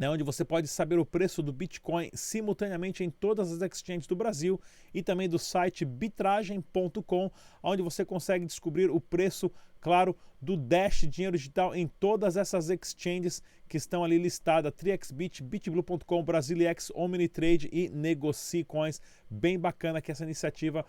né, 0.00 0.08
onde 0.08 0.24
você 0.24 0.46
pode 0.46 0.66
saber 0.66 0.98
o 0.98 1.04
preço 1.04 1.42
do 1.42 1.52
Bitcoin 1.52 2.08
simultaneamente 2.14 3.04
em 3.04 3.10
todas 3.10 3.52
as 3.52 3.60
exchanges 3.60 4.06
do 4.06 4.16
Brasil 4.16 4.58
e 4.94 5.02
também 5.02 5.28
do 5.28 5.38
site 5.38 5.84
bitragem.com, 5.84 7.30
onde 7.62 7.82
você 7.82 8.02
consegue 8.02 8.46
descobrir 8.46 8.90
o 8.90 8.98
preço, 8.98 9.52
claro, 9.78 10.16
do 10.40 10.56
Dash 10.56 11.06
Dinheiro 11.06 11.36
Digital 11.36 11.74
em 11.74 11.86
todas 11.86 12.38
essas 12.38 12.70
exchanges 12.70 13.42
que 13.68 13.76
estão 13.76 14.02
ali 14.02 14.16
listadas, 14.16 14.72
TriXBit, 14.74 15.42
bitblue.com, 15.42 16.22
Brasiliex, 16.24 16.90
Omnitrade 16.94 17.68
e 17.70 17.90
Negocie 17.90 18.64
Coins. 18.64 19.02
Bem 19.28 19.58
bacana 19.58 20.00
que 20.00 20.10
essa 20.10 20.24
iniciativa 20.24 20.82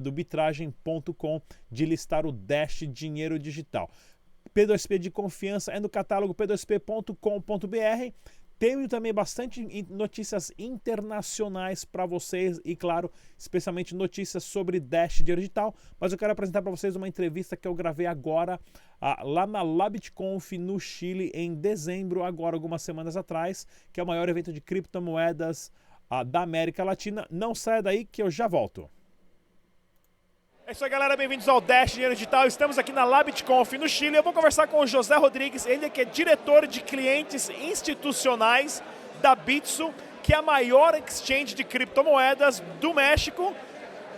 do 0.00 0.10
bitragem.com 0.10 1.42
de 1.70 1.84
listar 1.84 2.24
o 2.24 2.32
Dash 2.32 2.82
Dinheiro 2.88 3.38
Digital. 3.38 3.90
P2P 4.54 4.98
de 4.98 5.10
confiança 5.10 5.72
é 5.72 5.80
no 5.80 5.88
catálogo 5.88 6.34
p2p.com.br 6.34 8.14
Tenho 8.58 8.88
também 8.88 9.12
bastante 9.12 9.66
notícias 9.90 10.52
internacionais 10.58 11.84
para 11.84 12.06
vocês 12.06 12.60
e, 12.64 12.76
claro, 12.76 13.10
especialmente 13.36 13.94
notícias 13.94 14.44
sobre 14.44 14.78
Dash 14.78 15.22
Digital. 15.22 15.74
Mas 15.98 16.12
eu 16.12 16.18
quero 16.18 16.32
apresentar 16.32 16.62
para 16.62 16.70
vocês 16.70 16.94
uma 16.94 17.08
entrevista 17.08 17.56
que 17.56 17.66
eu 17.66 17.74
gravei 17.74 18.06
agora 18.06 18.60
uh, 19.02 19.26
lá 19.26 19.46
na 19.46 19.62
LabitConf 19.62 20.52
no 20.52 20.78
Chile 20.78 21.30
em 21.34 21.54
dezembro, 21.54 22.22
agora 22.22 22.56
algumas 22.56 22.82
semanas 22.82 23.16
atrás, 23.16 23.66
que 23.92 23.98
é 23.98 24.02
o 24.02 24.06
maior 24.06 24.28
evento 24.28 24.52
de 24.52 24.60
criptomoedas 24.60 25.72
uh, 26.10 26.24
da 26.24 26.42
América 26.42 26.84
Latina. 26.84 27.26
Não 27.30 27.54
saia 27.54 27.82
daí 27.82 28.04
que 28.04 28.22
eu 28.22 28.30
já 28.30 28.46
volto. 28.46 28.88
É 30.66 30.72
isso 30.72 30.82
aí, 30.82 30.88
galera. 30.88 31.14
Bem-vindos 31.14 31.46
ao 31.46 31.60
Dash 31.60 31.92
Dinheiro 31.92 32.14
Digital. 32.14 32.46
Estamos 32.46 32.78
aqui 32.78 32.90
na 32.90 33.04
LabitConf 33.04 33.74
no 33.74 33.86
Chile. 33.86 34.16
Eu 34.16 34.22
vou 34.22 34.32
conversar 34.32 34.66
com 34.66 34.80
o 34.80 34.86
José 34.86 35.14
Rodrigues, 35.14 35.66
ele 35.66 35.90
que 35.90 36.00
é 36.00 36.06
diretor 36.06 36.66
de 36.66 36.80
clientes 36.80 37.50
institucionais 37.50 38.82
da 39.20 39.34
Bitso, 39.34 39.92
que 40.22 40.32
é 40.32 40.38
a 40.38 40.42
maior 40.42 40.94
exchange 40.94 41.54
de 41.54 41.64
criptomoedas 41.64 42.60
do 42.80 42.94
México. 42.94 43.54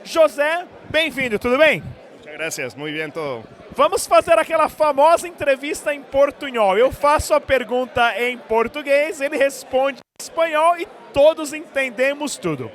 José, 0.05 0.65
bem-vindo, 0.88 1.37
tudo 1.37 1.59
bem? 1.59 1.83
Muchas 2.19 2.33
gracias, 2.33 2.75
muy 2.76 2.93
bien 2.93 3.11
todo. 3.11 3.43
Vamos 3.73 4.07
fazer 4.07 4.38
aquela 4.38 4.69
famosa 4.69 5.26
entrevista 5.26 5.93
em 5.93 6.00
portunhol. 6.00 6.79
Eu 6.79 6.93
faço 6.93 7.35
a 7.35 7.41
pergunta 7.41 8.17
em 8.23 8.38
português, 8.38 9.21
ele 9.21 9.37
responde 9.37 9.99
em 9.99 10.23
espanhol 10.23 10.79
e 10.79 10.87
todos 11.12 11.53
entendemos 11.53 12.37
tudo. 12.37 12.71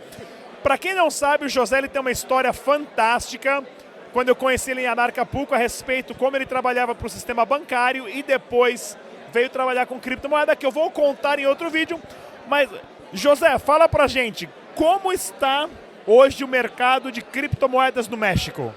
Para 0.63 0.77
quem 0.77 0.93
não 0.93 1.09
sabe, 1.09 1.45
o 1.45 1.49
José 1.49 1.77
ele 1.77 1.87
tem 1.87 1.99
uma 1.99 2.11
história 2.11 2.53
fantástica. 2.53 3.63
Quando 4.13 4.29
eu 4.29 4.35
conheci 4.35 4.71
ele 4.71 4.81
em 4.81 4.87
Anarcapuco 4.87 5.55
a 5.55 5.57
respeito 5.57 6.13
como 6.13 6.35
ele 6.35 6.45
trabalhava 6.45 6.93
para 6.93 7.07
o 7.07 7.09
sistema 7.09 7.45
bancário 7.45 8.07
e 8.07 8.21
depois 8.21 8.97
veio 9.33 9.49
trabalhar 9.49 9.85
com 9.85 9.99
criptomoeda, 9.99 10.55
que 10.55 10.65
eu 10.65 10.71
vou 10.71 10.91
contar 10.91 11.39
em 11.39 11.47
outro 11.47 11.69
vídeo. 11.69 11.99
Mas, 12.47 12.69
José, 13.13 13.57
fala 13.57 13.87
pra 13.87 14.07
gente, 14.07 14.49
como 14.75 15.11
está 15.11 15.69
hoje 16.05 16.43
o 16.43 16.47
mercado 16.47 17.11
de 17.11 17.21
criptomoedas 17.21 18.07
no 18.07 18.17
México? 18.17 18.73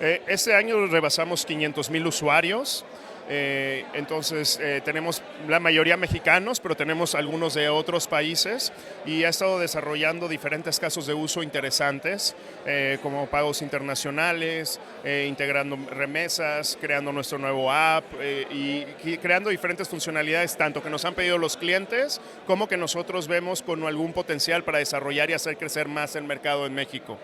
Eh, 0.00 0.22
este 0.26 0.50
año 0.52 0.86
rebasamos 0.86 1.44
500 1.44 1.88
mil 1.90 2.06
usuarios. 2.08 2.84
Eh, 3.32 3.84
entonces 3.94 4.58
eh, 4.60 4.82
tenemos 4.84 5.22
la 5.46 5.60
mayoría 5.60 5.96
mexicanos, 5.96 6.58
pero 6.58 6.74
tenemos 6.74 7.14
algunos 7.14 7.54
de 7.54 7.68
otros 7.68 8.08
países 8.08 8.72
y 9.06 9.22
ha 9.22 9.28
estado 9.28 9.60
desarrollando 9.60 10.26
diferentes 10.26 10.80
casos 10.80 11.06
de 11.06 11.14
uso 11.14 11.44
interesantes, 11.44 12.34
eh, 12.66 12.98
como 13.04 13.28
pagos 13.28 13.62
internacionales, 13.62 14.80
eh, 15.04 15.26
integrando 15.28 15.78
remesas, 15.90 16.76
creando 16.80 17.12
nuestro 17.12 17.38
nuevo 17.38 17.70
app 17.70 18.04
y 18.50 18.84
creando 19.18 19.50
diferentes 19.50 19.88
funcionalidades, 19.88 20.56
tanto 20.56 20.82
que 20.82 20.90
nos 20.90 21.04
han 21.04 21.14
pedido 21.14 21.38
los 21.38 21.56
clientes 21.56 22.20
como 22.48 22.66
que 22.66 22.76
nosotros 22.76 23.28
vemos 23.28 23.62
con 23.62 23.84
algún 23.84 24.12
potencial 24.12 24.64
para 24.64 24.78
desarrollar 24.78 25.30
y 25.30 25.34
hacer 25.34 25.56
crecer 25.56 25.86
más 25.86 26.16
el 26.16 26.24
mercado 26.24 26.66
en 26.66 26.74
México. 26.74 27.16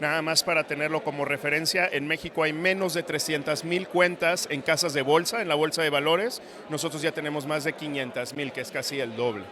Nada 0.00 0.22
más 0.22 0.42
para 0.42 0.64
tenerlo 0.64 1.04
como 1.04 1.26
referencia, 1.26 1.86
en 1.92 2.06
México 2.06 2.42
hay 2.42 2.54
menos 2.54 2.94
de 2.94 3.02
300 3.02 3.64
mil 3.64 3.86
cuentas 3.86 4.48
en 4.50 4.62
casas 4.62 4.94
de 4.94 5.02
bolsa, 5.02 5.42
en 5.42 5.48
la 5.48 5.54
bolsa 5.54 5.82
de 5.82 5.90
valores. 5.90 6.40
Nosotros 6.70 7.02
ya 7.02 7.12
tenemos 7.12 7.46
más 7.46 7.64
de 7.64 7.74
500 7.74 8.34
mil, 8.34 8.50
que 8.50 8.62
es 8.62 8.70
casi 8.70 8.98
el 8.98 9.14
doble. 9.14 9.44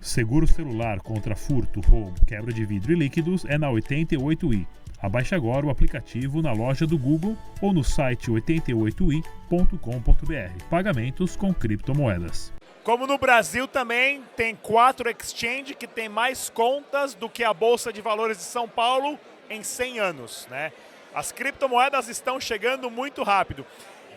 Seguro 0.00 0.46
celular 0.46 1.02
contra 1.02 1.34
furto, 1.34 1.80
roubo, 1.80 2.14
quebra 2.28 2.54
de 2.54 2.64
vidro 2.64 2.92
e 2.92 2.94
líquidos 2.94 3.44
é 3.46 3.58
na 3.58 3.68
88i. 3.68 4.64
Abaixe 5.02 5.34
agora 5.34 5.66
o 5.66 5.70
aplicativo 5.70 6.40
na 6.40 6.52
loja 6.52 6.86
do 6.86 6.96
Google 6.96 7.36
ou 7.60 7.72
no 7.72 7.82
site 7.82 8.30
88i.com.br. 8.30 10.64
Pagamentos 10.70 11.34
com 11.34 11.52
criptomoedas. 11.52 12.52
Como 12.84 13.04
no 13.04 13.18
Brasil 13.18 13.66
também 13.66 14.22
tem 14.36 14.54
quatro 14.54 15.10
exchange 15.10 15.74
que 15.74 15.88
tem 15.88 16.08
mais 16.08 16.48
contas 16.48 17.14
do 17.14 17.28
que 17.28 17.42
a 17.42 17.52
Bolsa 17.52 17.92
de 17.92 18.00
Valores 18.00 18.38
de 18.38 18.44
São 18.44 18.68
Paulo 18.68 19.18
em 19.48 19.62
100 19.62 19.98
anos, 19.98 20.46
né? 20.50 20.72
As 21.14 21.32
criptomoedas 21.32 22.08
estão 22.08 22.38
chegando 22.38 22.90
muito 22.90 23.22
rápido. 23.22 23.66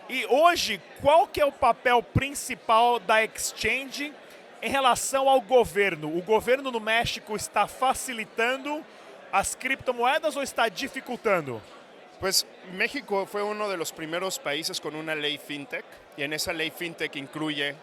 E 0.10 0.26
hoje, 0.26 0.82
qual 1.02 1.28
que 1.28 1.40
é 1.40 1.46
o 1.46 1.52
papel 1.52 2.02
principal 2.02 3.00
da 3.00 3.24
exchange 3.24 4.14
em 4.62 4.70
relação 4.70 5.30
ao 5.30 5.40
governo? 5.40 6.18
O 6.18 6.22
governo 6.22 6.72
no 6.72 6.80
México 6.80 7.36
está 7.36 7.68
facilitando 7.68 8.84
as 9.32 9.56
criptomoedas 9.56 10.36
ou 10.36 10.44
está 10.44 10.68
dificultando? 10.68 11.62
Pues 12.20 12.46
México 12.74 13.26
fue 13.26 13.44
uno 13.44 13.70
de 13.70 13.78
los 13.78 13.92
primeros 13.92 14.38
países 14.38 14.80
con 14.80 14.94
una 14.94 15.16
ley 15.16 15.38
fintech 15.38 15.86
y 16.18 16.24
en 16.24 16.34
esa 16.34 16.52
ley 16.52 16.70
fintech 16.70 17.16
incluye 17.16 17.76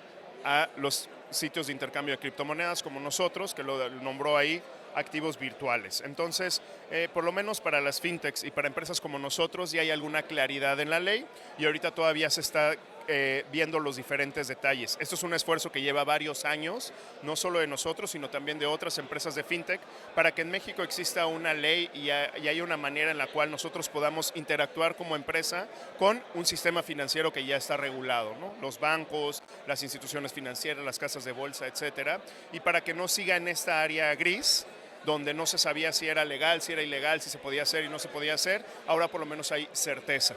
a 0.44 0.68
los 0.76 1.08
sitios 1.30 1.68
de 1.68 1.72
intercambio 1.72 2.12
de 2.12 2.18
criptomonedas 2.18 2.82
como 2.82 3.00
nosotros, 3.00 3.54
que 3.54 3.62
lo 3.62 3.88
nombró 4.02 4.36
ahí, 4.36 4.62
activos 4.96 5.38
virtuales. 5.38 6.02
Entonces, 6.04 6.60
eh, 6.90 7.08
por 7.12 7.22
lo 7.22 7.30
menos 7.30 7.60
para 7.60 7.80
las 7.80 8.00
fintechs 8.00 8.42
y 8.42 8.50
para 8.50 8.66
empresas 8.66 9.00
como 9.00 9.18
nosotros 9.18 9.70
ya 9.70 9.82
hay 9.82 9.90
alguna 9.90 10.22
claridad 10.22 10.80
en 10.80 10.90
la 10.90 10.98
ley 10.98 11.24
y 11.58 11.66
ahorita 11.66 11.92
todavía 11.92 12.30
se 12.30 12.40
está 12.40 12.74
eh, 13.08 13.44
viendo 13.52 13.78
los 13.78 13.94
diferentes 13.94 14.48
detalles. 14.48 14.96
Esto 15.00 15.14
es 15.14 15.22
un 15.22 15.32
esfuerzo 15.32 15.70
que 15.70 15.80
lleva 15.80 16.02
varios 16.02 16.44
años, 16.44 16.92
no 17.22 17.36
solo 17.36 17.60
de 17.60 17.68
nosotros, 17.68 18.10
sino 18.10 18.30
también 18.30 18.58
de 18.58 18.66
otras 18.66 18.98
empresas 18.98 19.36
de 19.36 19.44
fintech, 19.44 19.80
para 20.16 20.34
que 20.34 20.42
en 20.42 20.50
México 20.50 20.82
exista 20.82 21.26
una 21.26 21.54
ley 21.54 21.88
y, 21.94 22.06
y 22.06 22.48
haya 22.48 22.64
una 22.64 22.76
manera 22.76 23.12
en 23.12 23.18
la 23.18 23.28
cual 23.28 23.48
nosotros 23.50 23.88
podamos 23.88 24.32
interactuar 24.34 24.96
como 24.96 25.14
empresa 25.14 25.68
con 26.00 26.20
un 26.34 26.46
sistema 26.46 26.82
financiero 26.82 27.32
que 27.32 27.44
ya 27.44 27.56
está 27.56 27.76
regulado, 27.76 28.34
¿no? 28.40 28.54
los 28.60 28.80
bancos, 28.80 29.40
las 29.68 29.84
instituciones 29.84 30.32
financieras, 30.32 30.84
las 30.84 30.98
casas 30.98 31.24
de 31.24 31.30
bolsa, 31.30 31.68
etcétera, 31.68 32.20
y 32.52 32.58
para 32.58 32.82
que 32.82 32.92
no 32.92 33.06
siga 33.06 33.36
en 33.36 33.46
esta 33.46 33.82
área 33.82 34.12
gris 34.16 34.66
donde 35.06 35.32
no 35.32 35.46
se 35.46 35.56
sabía 35.56 35.92
si 35.92 36.06
era 36.06 36.24
legal, 36.24 36.60
si 36.60 36.72
era 36.72 36.82
ilegal, 36.82 37.22
si 37.22 37.30
se 37.30 37.38
podía 37.38 37.62
hacer 37.62 37.84
y 37.84 37.88
no 37.88 37.98
se 37.98 38.08
podía 38.08 38.34
hacer, 38.34 38.66
ahora 38.86 39.08
por 39.08 39.20
lo 39.20 39.26
menos 39.26 39.50
hay 39.52 39.66
certeza. 39.72 40.36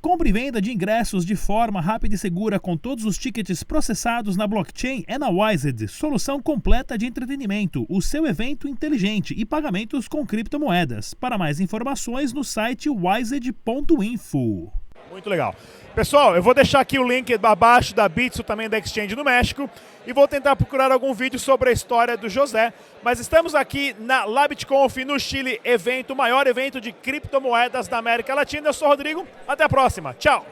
Compra 0.00 0.28
e 0.28 0.32
venda 0.32 0.60
de 0.60 0.70
ingressos 0.70 1.26
de 1.26 1.34
forma 1.34 1.80
rápida 1.80 2.14
e 2.14 2.18
segura 2.18 2.60
com 2.60 2.76
todos 2.76 3.04
os 3.04 3.18
tickets 3.18 3.64
processados 3.64 4.36
na 4.36 4.46
blockchain 4.46 5.04
é 5.08 5.18
na 5.18 5.28
Wised, 5.28 5.88
solução 5.88 6.40
completa 6.40 6.96
de 6.96 7.04
entretenimento, 7.04 7.84
o 7.88 8.00
seu 8.00 8.24
evento 8.24 8.68
inteligente 8.68 9.34
e 9.36 9.44
pagamentos 9.44 10.06
com 10.06 10.24
criptomoedas. 10.24 11.14
Para 11.14 11.36
mais 11.36 11.58
informações 11.58 12.32
no 12.32 12.44
site 12.44 12.88
wised.info. 12.88 14.72
Muito 15.10 15.28
legal. 15.28 15.54
Pessoal, 15.94 16.36
eu 16.36 16.42
vou 16.42 16.54
deixar 16.54 16.80
aqui 16.80 16.98
o 16.98 17.06
link 17.06 17.34
abaixo 17.42 17.94
da 17.94 18.08
Bitso, 18.08 18.44
também 18.44 18.68
da 18.68 18.78
Exchange 18.78 19.16
no 19.16 19.24
México, 19.24 19.68
e 20.06 20.12
vou 20.12 20.28
tentar 20.28 20.54
procurar 20.54 20.92
algum 20.92 21.12
vídeo 21.12 21.38
sobre 21.38 21.70
a 21.70 21.72
história 21.72 22.16
do 22.16 22.28
José. 22.28 22.72
Mas 23.02 23.18
estamos 23.18 23.54
aqui 23.54 23.96
na 23.98 24.24
LabitConf 24.24 24.96
no 25.04 25.18
Chile, 25.18 25.60
evento, 25.64 26.12
o 26.12 26.16
maior 26.16 26.46
evento 26.46 26.80
de 26.80 26.92
criptomoedas 26.92 27.88
da 27.88 27.98
América 27.98 28.34
Latina. 28.34 28.68
Eu 28.68 28.72
sou 28.72 28.86
o 28.86 28.90
Rodrigo, 28.90 29.26
até 29.46 29.64
a 29.64 29.68
próxima. 29.68 30.14
Tchau! 30.14 30.46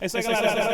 É 0.00 0.06
isso 0.06 0.16
aí, 0.16 0.24
galera. 0.24 0.64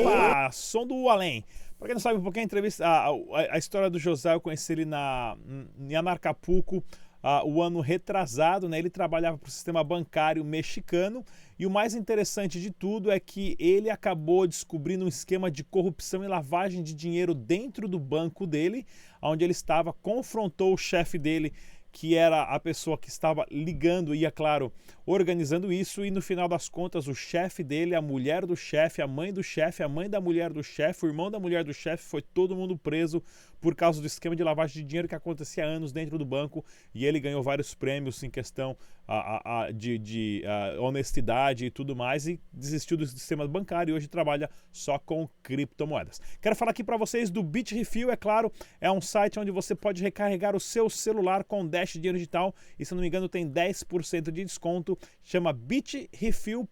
Opa, 0.00 0.50
som 0.52 0.86
do 0.86 1.10
além. 1.10 1.44
Para 1.78 1.88
quem 1.88 1.94
não 1.94 2.00
sabe 2.00 2.18
um 2.18 2.22
pouquinho 2.22 2.44
a 2.44 2.46
entrevista, 2.46 2.86
a, 2.86 3.08
a, 3.08 3.12
a, 3.52 3.58
história 3.58 3.90
do 3.90 3.98
José, 3.98 4.34
eu 4.34 4.40
conheci 4.40 4.72
ele 4.72 4.84
na, 4.84 5.36
em 5.78 5.94
Anarcapuco, 5.94 6.82
uh, 7.22 7.46
o 7.46 7.62
ano 7.62 7.80
retrasado, 7.80 8.68
né? 8.68 8.78
Ele 8.78 8.90
trabalhava 8.90 9.38
para 9.38 9.48
o 9.48 9.50
sistema 9.50 9.84
bancário 9.84 10.44
mexicano 10.44 11.24
e 11.58 11.66
o 11.66 11.70
mais 11.70 11.94
interessante 11.94 12.60
de 12.60 12.70
tudo 12.70 13.10
é 13.10 13.18
que 13.18 13.56
ele 13.58 13.90
acabou 13.90 14.46
descobrindo 14.46 15.04
um 15.04 15.08
esquema 15.08 15.50
de 15.50 15.64
corrupção 15.64 16.22
e 16.22 16.28
lavagem 16.28 16.82
de 16.82 16.94
dinheiro 16.94 17.34
dentro 17.34 17.88
do 17.88 17.98
banco 17.98 18.46
dele, 18.46 18.86
onde 19.20 19.44
ele 19.44 19.52
estava, 19.52 19.92
confrontou 19.92 20.72
o 20.72 20.78
chefe 20.78 21.18
dele 21.18 21.52
que 21.98 22.14
era 22.14 22.42
a 22.42 22.60
pessoa 22.60 22.96
que 22.96 23.08
estava 23.08 23.44
ligando 23.50 24.14
e, 24.14 24.24
é 24.24 24.30
claro, 24.30 24.72
organizando 25.04 25.72
isso. 25.72 26.04
E 26.04 26.12
no 26.12 26.22
final 26.22 26.46
das 26.46 26.68
contas, 26.68 27.08
o 27.08 27.14
chefe 27.14 27.64
dele, 27.64 27.92
a 27.92 28.00
mulher 28.00 28.46
do 28.46 28.54
chefe, 28.54 29.02
a 29.02 29.06
mãe 29.08 29.32
do 29.32 29.42
chefe, 29.42 29.82
a 29.82 29.88
mãe 29.88 30.08
da 30.08 30.20
mulher 30.20 30.52
do 30.52 30.62
chefe, 30.62 31.04
o 31.04 31.08
irmão 31.08 31.28
da 31.28 31.40
mulher 31.40 31.64
do 31.64 31.74
chefe, 31.74 32.04
foi 32.04 32.22
todo 32.22 32.54
mundo 32.54 32.78
preso 32.78 33.20
por 33.60 33.74
causa 33.74 34.00
do 34.00 34.06
esquema 34.06 34.36
de 34.36 34.44
lavagem 34.44 34.80
de 34.80 34.88
dinheiro 34.88 35.08
que 35.08 35.14
acontecia 35.16 35.64
há 35.64 35.66
anos 35.66 35.90
dentro 35.90 36.16
do 36.16 36.24
banco. 36.24 36.64
E 36.94 37.04
ele 37.04 37.18
ganhou 37.18 37.42
vários 37.42 37.74
prêmios 37.74 38.22
em 38.22 38.30
questão 38.30 38.76
a, 39.08 39.16
a, 39.16 39.62
a 39.64 39.70
de, 39.72 39.98
de 39.98 40.42
honestidade 40.78 41.66
e 41.66 41.70
tudo 41.70 41.96
mais. 41.96 42.28
E 42.28 42.38
desistiu 42.52 42.96
do 42.96 43.04
sistema 43.06 43.48
bancário 43.48 43.92
e 43.92 43.96
hoje 43.96 44.06
trabalha 44.06 44.48
só 44.70 45.00
com 45.00 45.28
criptomoedas. 45.42 46.20
Quero 46.40 46.54
falar 46.54 46.70
aqui 46.70 46.84
para 46.84 46.96
vocês 46.96 47.28
do 47.28 47.42
BitRefill, 47.42 48.08
é 48.08 48.16
claro, 48.16 48.52
é 48.80 48.88
um 48.88 49.00
site 49.00 49.40
onde 49.40 49.50
você 49.50 49.74
pode 49.74 50.00
recarregar 50.00 50.54
o 50.54 50.60
seu 50.60 50.88
celular 50.88 51.42
com 51.42 51.66
Dash 51.88 51.92
Dinheiro 51.94 52.18
Digital 52.18 52.54
e, 52.78 52.84
se 52.84 52.94
não 52.94 53.00
me 53.00 53.08
engano, 53.08 53.28
tem 53.28 53.48
10% 53.48 54.30
de 54.30 54.44
desconto. 54.44 54.98
Chama 55.22 55.52
BitRefill.com 55.52 56.68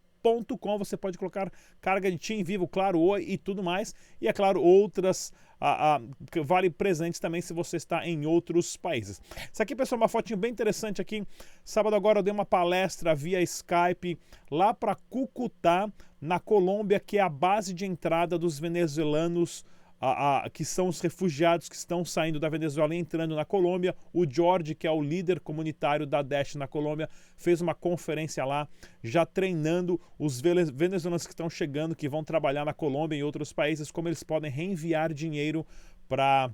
você 0.76 0.96
pode 0.96 1.16
colocar 1.16 1.52
carga 1.80 2.10
de 2.10 2.18
Team 2.18 2.42
Vivo, 2.42 2.66
claro, 2.66 3.00
Oi 3.00 3.24
e 3.28 3.38
tudo 3.38 3.62
mais. 3.62 3.94
E 4.20 4.26
é 4.26 4.32
claro, 4.32 4.60
outras 4.60 5.32
a, 5.60 5.96
a, 5.96 6.00
vale 6.44 6.68
presentes 6.68 7.20
também 7.20 7.40
se 7.40 7.52
você 7.54 7.76
está 7.76 8.04
em 8.04 8.26
outros 8.26 8.76
países. 8.76 9.22
Isso 9.52 9.62
aqui, 9.62 9.76
pessoal, 9.76 10.00
é 10.00 10.02
uma 10.02 10.08
fotinho 10.08 10.36
bem 10.36 10.50
interessante 10.50 11.00
aqui. 11.00 11.24
Sábado 11.64 11.94
agora 11.94 12.18
eu 12.18 12.22
dei 12.24 12.32
uma 12.32 12.44
palestra 12.44 13.14
via 13.14 13.40
Skype 13.40 14.18
lá 14.50 14.74
para 14.74 14.96
Cucutá, 15.08 15.88
na 16.20 16.40
Colômbia, 16.40 16.98
que 16.98 17.18
é 17.18 17.20
a 17.20 17.28
base 17.28 17.72
de 17.72 17.86
entrada 17.86 18.36
dos 18.36 18.58
venezuelanos 18.58 19.64
a, 20.00 20.44
a, 20.44 20.50
que 20.50 20.64
são 20.64 20.88
os 20.88 21.00
refugiados 21.00 21.68
que 21.68 21.74
estão 21.74 22.04
saindo 22.04 22.38
da 22.38 22.48
Venezuela 22.48 22.94
e 22.94 22.98
entrando 22.98 23.34
na 23.34 23.44
Colômbia. 23.44 23.94
O 24.12 24.28
George, 24.28 24.74
que 24.74 24.86
é 24.86 24.90
o 24.90 25.02
líder 25.02 25.40
comunitário 25.40 26.06
da 26.06 26.22
Daesh 26.22 26.54
na 26.54 26.66
Colômbia, 26.66 27.08
fez 27.36 27.60
uma 27.60 27.74
conferência 27.74 28.44
lá, 28.44 28.68
já 29.02 29.24
treinando 29.24 30.00
os 30.18 30.40
venezuelanos 30.40 31.26
que 31.26 31.32
estão 31.32 31.48
chegando, 31.48 31.96
que 31.96 32.08
vão 32.08 32.22
trabalhar 32.22 32.64
na 32.64 32.74
Colômbia 32.74 33.16
e 33.16 33.20
em 33.20 33.22
outros 33.22 33.52
países, 33.52 33.90
como 33.90 34.08
eles 34.08 34.22
podem 34.22 34.50
reenviar 34.50 35.12
dinheiro 35.12 35.66
para 36.08 36.50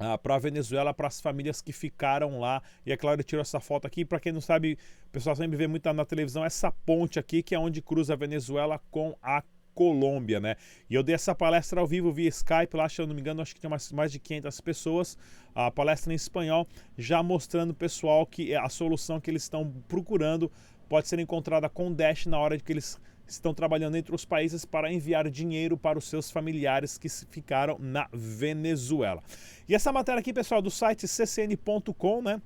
Uh, 0.00 0.16
para 0.16 0.36
a 0.36 0.38
Venezuela, 0.38 0.94
para 0.94 1.08
as 1.08 1.20
famílias 1.20 1.60
que 1.60 1.72
ficaram 1.72 2.38
lá. 2.38 2.62
E 2.86 2.92
é 2.92 2.96
claro, 2.96 3.16
ele 3.16 3.24
tirou 3.24 3.42
essa 3.42 3.58
foto 3.58 3.84
aqui. 3.84 4.04
Para 4.04 4.20
quem 4.20 4.30
não 4.30 4.40
sabe, 4.40 4.78
o 5.08 5.10
pessoal 5.10 5.34
sempre 5.34 5.56
vê 5.56 5.66
muito 5.66 5.92
na 5.92 6.04
televisão 6.04 6.44
essa 6.44 6.70
ponte 6.70 7.18
aqui, 7.18 7.42
que 7.42 7.52
é 7.52 7.58
onde 7.58 7.82
cruza 7.82 8.12
a 8.12 8.16
Venezuela 8.16 8.80
com 8.92 9.16
a 9.20 9.42
Colômbia, 9.78 10.40
né? 10.40 10.56
E 10.90 10.96
eu 10.96 11.04
dei 11.04 11.14
essa 11.14 11.36
palestra 11.36 11.80
ao 11.80 11.86
vivo 11.86 12.12
via 12.12 12.28
Skype 12.28 12.76
lá, 12.76 12.88
se 12.88 13.00
eu 13.00 13.06
não 13.06 13.14
me 13.14 13.20
engano, 13.20 13.40
acho 13.40 13.54
que 13.54 13.60
tinha 13.60 13.70
mais, 13.70 13.92
mais 13.92 14.10
de 14.10 14.18
500 14.18 14.60
pessoas. 14.60 15.16
A 15.54 15.70
palestra 15.70 16.12
em 16.12 16.16
espanhol, 16.16 16.66
já 16.96 17.22
mostrando 17.22 17.70
o 17.70 17.74
pessoal 17.74 18.26
que 18.26 18.56
a 18.56 18.68
solução 18.68 19.20
que 19.20 19.30
eles 19.30 19.44
estão 19.44 19.72
procurando 19.86 20.50
pode 20.88 21.06
ser 21.06 21.20
encontrada 21.20 21.68
com 21.68 21.92
Dash 21.92 22.26
na 22.26 22.40
hora 22.40 22.56
de 22.56 22.64
que 22.64 22.72
eles 22.72 23.00
estão 23.28 23.54
trabalhando 23.54 23.96
entre 23.96 24.12
os 24.12 24.24
países 24.24 24.64
para 24.64 24.92
enviar 24.92 25.30
dinheiro 25.30 25.78
para 25.78 25.96
os 25.96 26.08
seus 26.08 26.28
familiares 26.28 26.98
que 26.98 27.08
ficaram 27.08 27.78
na 27.78 28.08
Venezuela. 28.12 29.22
E 29.68 29.76
essa 29.76 29.92
matéria 29.92 30.18
aqui, 30.18 30.32
pessoal, 30.32 30.60
do 30.60 30.72
site 30.72 31.06
ccn.com, 31.06 32.20
né? 32.20 32.42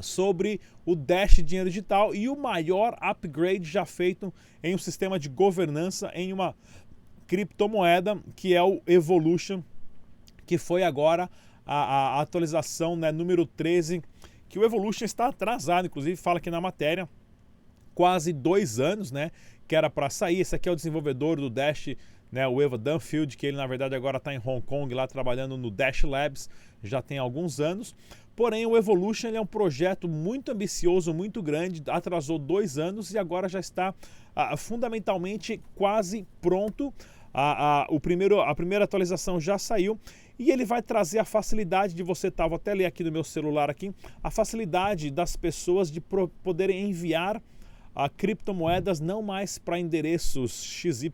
Sobre 0.00 0.60
o 0.84 0.96
Dash 0.96 1.42
Dinheiro 1.44 1.68
Digital 1.68 2.14
e 2.14 2.28
o 2.28 2.36
maior 2.36 2.96
upgrade 3.00 3.68
já 3.68 3.84
feito 3.84 4.32
em 4.62 4.74
um 4.74 4.78
sistema 4.78 5.18
de 5.18 5.28
governança 5.28 6.10
em 6.14 6.32
uma 6.32 6.54
criptomoeda 7.26 8.20
que 8.34 8.54
é 8.54 8.62
o 8.62 8.80
Evolution, 8.86 9.62
que 10.46 10.58
foi 10.58 10.82
agora 10.82 11.30
a, 11.64 12.16
a 12.16 12.20
atualização 12.20 12.96
né, 12.96 13.12
número 13.12 13.46
13, 13.46 14.02
que 14.48 14.58
o 14.58 14.64
Evolution 14.64 15.04
está 15.04 15.28
atrasado, 15.28 15.86
inclusive 15.86 16.16
fala 16.16 16.38
aqui 16.38 16.50
na 16.50 16.60
matéria, 16.60 17.08
quase 17.94 18.32
dois 18.32 18.78
anos, 18.78 19.10
né? 19.10 19.30
Que 19.66 19.76
era 19.76 19.88
para 19.88 20.10
sair. 20.10 20.40
Esse 20.40 20.54
aqui 20.54 20.68
é 20.68 20.72
o 20.72 20.76
desenvolvedor 20.76 21.36
do 21.36 21.48
Dash, 21.48 21.96
né? 22.32 22.48
O 22.48 22.62
Eva 22.62 22.78
Dunfield, 22.78 23.36
que 23.36 23.46
ele 23.46 23.58
na 23.58 23.66
verdade 23.66 23.94
agora 23.94 24.16
está 24.16 24.32
em 24.32 24.40
Hong 24.42 24.62
Kong, 24.62 24.92
lá 24.94 25.06
trabalhando 25.06 25.58
no 25.58 25.70
Dash 25.70 26.02
Labs, 26.02 26.48
já 26.82 27.02
tem 27.02 27.18
alguns 27.18 27.60
anos. 27.60 27.94
Porém, 28.34 28.64
o 28.64 28.76
Evolution 28.76 29.28
é 29.28 29.40
um 29.40 29.46
projeto 29.46 30.08
muito 30.08 30.50
ambicioso, 30.50 31.12
muito 31.12 31.42
grande, 31.42 31.82
atrasou 31.86 32.38
dois 32.38 32.78
anos 32.78 33.12
e 33.12 33.18
agora 33.18 33.46
já 33.46 33.60
está 33.60 33.94
ah, 34.34 34.56
fundamentalmente 34.56 35.60
quase 35.74 36.26
pronto. 36.40 36.92
A, 37.34 37.82
a, 37.82 37.86
o 37.90 38.00
primeiro, 38.00 38.40
a 38.40 38.54
primeira 38.54 38.84
atualização 38.84 39.38
já 39.38 39.58
saiu 39.58 40.00
e 40.38 40.50
ele 40.50 40.64
vai 40.64 40.82
trazer 40.82 41.18
a 41.18 41.24
facilidade 41.24 41.94
de 41.94 42.02
você, 42.02 42.30
tá, 42.30 42.46
vou 42.46 42.56
até 42.56 42.74
ler 42.74 42.86
aqui 42.86 43.04
no 43.04 43.12
meu 43.12 43.24
celular 43.24 43.70
aqui, 43.70 43.92
a 44.22 44.30
facilidade 44.30 45.10
das 45.10 45.36
pessoas 45.36 45.90
de 45.90 46.00
pro, 46.00 46.28
poderem 46.42 46.88
enviar 46.88 47.40
a 47.94 48.08
criptomoedas 48.08 49.00
não 49.00 49.20
mais 49.20 49.58
para 49.58 49.78
endereços 49.78 50.62
XYZ, 50.64 51.12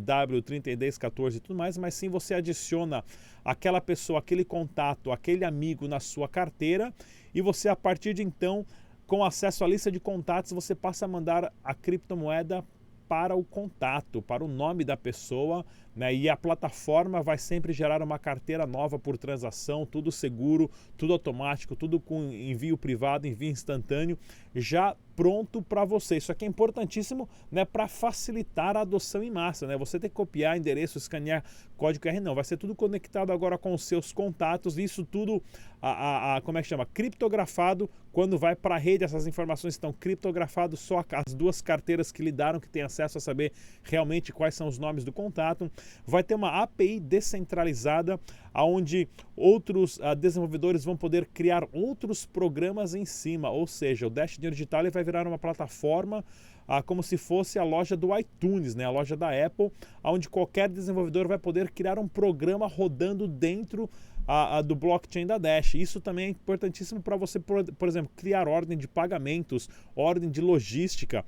W301014 0.00 1.36
e 1.36 1.40
tudo 1.40 1.56
mais, 1.56 1.76
mas 1.76 1.94
sim 1.94 2.08
você 2.08 2.34
adiciona 2.34 3.04
aquela 3.44 3.80
pessoa, 3.80 4.18
aquele 4.18 4.44
contato, 4.44 5.12
aquele 5.12 5.44
amigo 5.44 5.86
na 5.86 6.00
sua 6.00 6.28
carteira 6.28 6.92
e 7.34 7.42
você 7.42 7.68
a 7.68 7.76
partir 7.76 8.14
de 8.14 8.22
então, 8.22 8.64
com 9.06 9.22
acesso 9.22 9.62
à 9.62 9.68
lista 9.68 9.90
de 9.90 10.00
contatos, 10.00 10.52
você 10.52 10.74
passa 10.74 11.04
a 11.04 11.08
mandar 11.08 11.52
a 11.62 11.74
criptomoeda 11.74 12.64
para 13.06 13.34
o 13.34 13.44
contato, 13.44 14.22
para 14.22 14.44
o 14.44 14.48
nome 14.48 14.84
da 14.84 14.96
pessoa, 14.96 15.66
né? 15.94 16.14
E 16.14 16.28
a 16.28 16.36
plataforma 16.36 17.22
vai 17.22 17.38
sempre 17.38 17.72
gerar 17.72 18.02
uma 18.02 18.18
carteira 18.18 18.66
nova 18.66 18.98
por 18.98 19.18
transação, 19.18 19.84
tudo 19.84 20.12
seguro, 20.12 20.70
tudo 20.96 21.12
automático, 21.12 21.74
tudo 21.74 21.98
com 21.98 22.32
envio 22.32 22.76
privado, 22.76 23.26
envio 23.26 23.50
instantâneo, 23.50 24.18
já 24.54 24.96
pronto 25.20 25.60
para 25.60 25.84
você. 25.84 26.16
Isso 26.16 26.32
aqui 26.32 26.46
é 26.46 26.48
importantíssimo 26.48 27.28
né, 27.50 27.64
para 27.64 27.86
facilitar 27.86 28.74
a 28.74 28.80
adoção 28.80 29.22
em 29.22 29.30
massa. 29.30 29.66
Né? 29.66 29.76
Você 29.76 30.00
tem 30.00 30.08
que 30.08 30.16
copiar 30.16 30.56
endereço, 30.56 30.96
escanear 30.96 31.44
código 31.76 32.02
QR, 32.02 32.18
não. 32.20 32.34
Vai 32.34 32.44
ser 32.44 32.56
tudo 32.56 32.74
conectado 32.74 33.30
agora 33.30 33.58
com 33.58 33.74
os 33.74 33.84
seus 33.84 34.12
contatos. 34.14 34.78
Isso 34.78 35.04
tudo, 35.04 35.42
a, 35.82 35.90
a, 35.90 36.36
a 36.36 36.40
como 36.40 36.56
é 36.56 36.62
que 36.62 36.68
chama? 36.68 36.86
Criptografado. 36.86 37.90
Quando 38.12 38.38
vai 38.38 38.56
para 38.56 38.76
a 38.76 38.78
rede, 38.78 39.04
essas 39.04 39.26
informações 39.26 39.74
estão 39.74 39.92
criptografadas. 39.92 40.80
Só 40.80 41.04
as 41.12 41.34
duas 41.34 41.60
carteiras 41.60 42.10
que 42.10 42.22
lidaram, 42.22 42.58
que 42.58 42.68
têm 42.68 42.82
acesso 42.82 43.18
a 43.18 43.20
saber 43.20 43.52
realmente 43.82 44.32
quais 44.32 44.54
são 44.54 44.68
os 44.68 44.78
nomes 44.78 45.04
do 45.04 45.12
contato. 45.12 45.70
Vai 46.06 46.22
ter 46.22 46.34
uma 46.34 46.62
API 46.62 46.98
descentralizada, 47.00 48.18
onde 48.54 49.08
outros 49.36 49.98
uh, 49.98 50.14
desenvolvedores 50.16 50.84
vão 50.84 50.96
poder 50.96 51.26
criar 51.26 51.64
outros 51.72 52.26
programas 52.26 52.94
em 52.94 53.04
cima. 53.04 53.50
Ou 53.50 53.66
seja, 53.66 54.06
o 54.06 54.10
Dash 54.10 54.36
Dinheiro 54.36 54.54
Digital 54.54 54.90
vai 54.90 55.04
virar 55.04 55.26
uma 55.26 55.38
plataforma 55.38 56.24
ah, 56.70 56.80
como 56.80 57.02
se 57.02 57.16
fosse 57.16 57.58
a 57.58 57.64
loja 57.64 57.96
do 57.96 58.16
iTunes, 58.16 58.76
né, 58.76 58.84
a 58.84 58.90
loja 58.90 59.16
da 59.16 59.28
Apple, 59.44 59.72
onde 60.04 60.28
qualquer 60.28 60.68
desenvolvedor 60.68 61.26
vai 61.26 61.36
poder 61.36 61.68
criar 61.72 61.98
um 61.98 62.06
programa 62.06 62.68
rodando 62.68 63.26
dentro 63.26 63.90
a, 64.30 64.58
a, 64.58 64.62
do 64.62 64.76
blockchain 64.76 65.26
da 65.26 65.38
Dash. 65.38 65.74
Isso 65.74 66.00
também 66.00 66.26
é 66.26 66.28
importantíssimo 66.28 67.02
para 67.02 67.16
você, 67.16 67.40
por, 67.40 67.64
por, 67.74 67.88
exemplo, 67.88 68.12
criar 68.14 68.46
ordem 68.46 68.78
de 68.78 68.86
pagamentos, 68.86 69.68
ordem 69.96 70.30
de 70.30 70.40
logística 70.40 71.24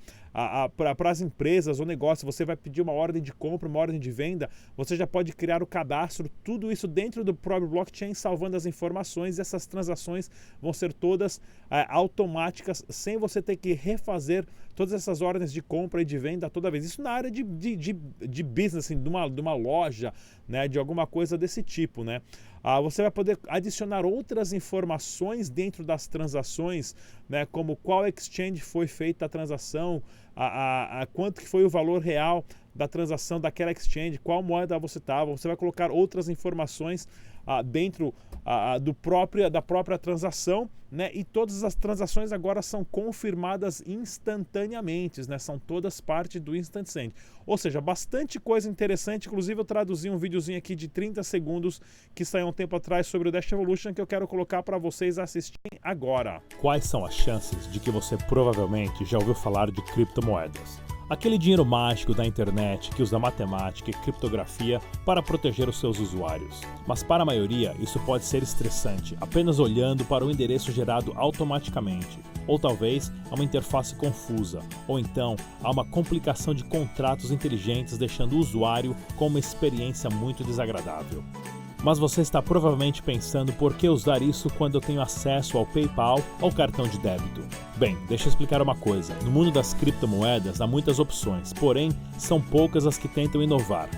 para 0.97 1.11
as 1.11 1.21
empresas 1.21 1.81
ou 1.81 1.85
negócios. 1.85 2.25
Você 2.25 2.45
vai 2.45 2.57
pedir 2.57 2.81
uma 2.81 2.93
ordem 2.93 3.21
de 3.21 3.33
compra, 3.33 3.69
uma 3.69 3.81
ordem 3.81 3.99
de 3.99 4.11
venda, 4.13 4.49
você 4.77 4.97
já 4.97 5.05
pode 5.07 5.33
criar 5.33 5.65
o 5.65 5.67
cadastro, 5.67 6.31
tudo 6.45 6.71
isso 6.71 6.87
dentro 6.87 7.25
do 7.25 7.35
próprio 7.35 7.69
blockchain, 7.69 8.15
salvando 8.15 8.57
as 8.57 8.67
informações. 8.67 9.41
Essas 9.41 9.67
transações 9.67 10.31
vão 10.61 10.73
ser 10.73 10.93
todas 10.93 11.41
é, 11.69 11.85
automáticas, 11.89 12.85
sem 12.89 13.19
você 13.19 13.43
ter 13.43 13.57
que 13.57 13.73
refazer 13.73 14.47
todas 14.75 14.95
essas 14.95 15.21
ordens 15.21 15.53
de 15.53 15.61
compra 15.61 16.03
e 16.03 16.05
de 16.05 16.19
venda 16.19 16.49
toda 16.49 16.71
vez. 16.71 16.85
Isso 16.85 17.03
na 17.03 17.11
área 17.11 17.31
de, 17.31 17.43
de, 17.43 17.77
de, 17.77 17.93
de 17.93 18.43
business, 18.43 18.87
assim, 18.87 19.03
de, 19.03 19.09
uma, 19.09 19.29
de 19.29 19.41
uma 19.41 19.55
loja, 19.55 20.15
né, 20.49 20.69
de 20.69 20.79
alguma 20.79 21.07
coisa 21.07 21.37
desse 21.39 21.63
tipo. 21.63 22.05
Né? 22.05 22.21
Ah, 22.63 22.81
você 22.81 23.03
vai 23.03 23.11
poder 23.11 23.39
adicionar 23.49 24.05
outras 24.05 24.53
informações 24.53 25.49
dentro 25.49 25.83
das 25.85 26.07
transações, 26.07 26.95
né, 27.29 27.47
como 27.47 27.77
qual 27.77 28.07
exchange 28.07 28.61
foi 28.61 28.87
feita 28.87 29.27
a 29.27 29.29
transação, 29.29 30.03
a, 30.35 30.47
a, 30.47 31.03
a 31.03 31.07
quanto 31.07 31.41
que 31.41 31.49
foi 31.49 31.65
o 31.65 31.69
valor 31.69 32.01
real 32.01 32.45
da 32.75 32.89
transação 32.89 33.41
daquela 33.41 33.71
exchange, 33.73 34.19
qual 34.19 34.43
moeda 34.43 34.79
você 34.79 34.99
estava. 34.99 35.31
Você 35.31 35.49
vai 35.49 35.57
colocar 35.57 35.91
outras 35.91 36.29
informações 36.29 37.07
ah, 37.47 37.63
dentro 37.63 38.15
ah, 38.45 38.79
do 38.79 38.93
própria, 38.93 39.49
da 39.49 39.63
própria 39.63 39.99
transação, 39.99 40.69
né? 40.91 41.11
E 41.15 41.25
todas 41.25 41.65
as 41.65 41.75
transações 41.75 42.33
agora 42.33 42.61
são 42.61 42.85
confirmadas 42.85 43.83
instantaneamente, 43.87 45.27
né? 45.29 45.39
São 45.39 45.59
todas 45.59 46.01
parte 46.01 46.39
do 46.39 46.55
Instant 46.55 46.87
Send. 46.87 47.15
Ou 47.47 47.57
seja, 47.57 47.81
bastante 47.81 48.39
coisa 48.39 48.69
interessante. 48.69 49.27
Inclusive, 49.27 49.61
eu 49.61 49.65
traduzi 49.65 50.11
um 50.11 50.19
videozinho 50.19 50.59
aqui 50.59 50.75
de 50.75 50.89
30 50.89 51.23
segundos 51.23 51.81
que 52.15 52.25
saiu 52.25 52.49
um 52.49 52.53
tempo 52.53 52.77
atrás 52.77 53.07
sobre 53.07 53.29
o 53.29 53.33
Dash 53.33 53.51
Evolution 53.51 53.95
que 53.95 54.01
eu 54.01 54.07
quero 54.07 54.29
colocar 54.29 54.63
para 54.63 54.77
vocês 54.77 55.19
assistirem 55.19 55.79
agora. 55.83 56.43
Quais 56.61 56.85
são 56.85 57.05
as 57.05 57.15
chances 57.15 57.71
de 57.73 57.81
que 57.81 57.91
você 57.91 58.17
provavelmente 58.29 59.05
já 59.05 59.19
ouviu 59.19 59.35
falar 59.35 59.71
de 59.71 59.83
criptomoedas? 59.93 60.92
Aquele 61.13 61.37
dinheiro 61.37 61.63
mágico 61.63 62.15
da 62.15 62.25
internet 62.25 62.89
que 62.89 63.03
usa 63.03 63.19
matemática 63.19 63.91
e 63.91 63.93
criptografia 63.93 64.81
para 65.05 65.23
proteger 65.23 65.69
os 65.69 65.79
seus 65.79 65.99
usuários. 65.99 66.63
Mas 66.87 67.03
para 67.03 67.23
a 67.23 67.27
maioria, 67.27 67.77
isso 67.79 68.01
pode 68.01 68.25
ser 68.25 68.43
estressante, 68.43 69.15
apenas 69.21 69.59
olhando 69.59 70.07
para 70.07 70.25
o 70.25 70.31
endereço 70.31 70.73
gerado 70.73 71.13
automaticamente. 71.15 72.19
Ou 72.47 72.59
talvez 72.59 73.13
há 73.31 73.35
uma 73.35 73.45
interface 73.45 73.95
confusa, 73.95 74.61
ou 74.89 74.99
então 74.99 75.37
há 75.63 75.71
uma 75.71 75.85
complicação 75.85 76.55
de 76.55 76.65
contratos 76.65 77.31
inteligentes 77.31 77.99
deixando 77.99 78.33
o 78.33 78.39
usuário 78.39 78.97
com 79.15 79.27
uma 79.27 79.39
experiência 79.39 80.09
muito 80.09 80.43
desagradável. 80.43 81.23
Mas 81.83 81.99
você 81.99 82.21
está 82.21 82.41
provavelmente 82.41 83.03
pensando 83.03 83.53
por 83.53 83.75
que 83.75 83.89
usar 83.89 84.23
isso 84.23 84.49
quando 84.57 84.77
eu 84.77 84.81
tenho 84.81 85.01
acesso 85.01 85.59
ao 85.59 85.67
PayPal 85.67 86.21
ou 86.41 86.53
cartão 86.53 86.87
de 86.87 86.99
débito. 86.99 87.43
Bem, 87.77 87.97
deixa 88.09 88.27
eu 88.27 88.31
explicar 88.31 88.63
uma 88.63 88.77
coisa. 88.77 89.15
No 89.25 89.31
mundo 89.31 89.51
das 89.51 89.75
criptomoedas 89.75 90.61
há 90.61 90.67
muitas 90.67 90.99
opções, 90.99 91.53
porém 91.53 91.91
são 92.17 92.41
poucas 92.41 92.87
as 92.87 92.97
que 92.97 93.09
tentam 93.09 93.43
inovar. 93.43 93.89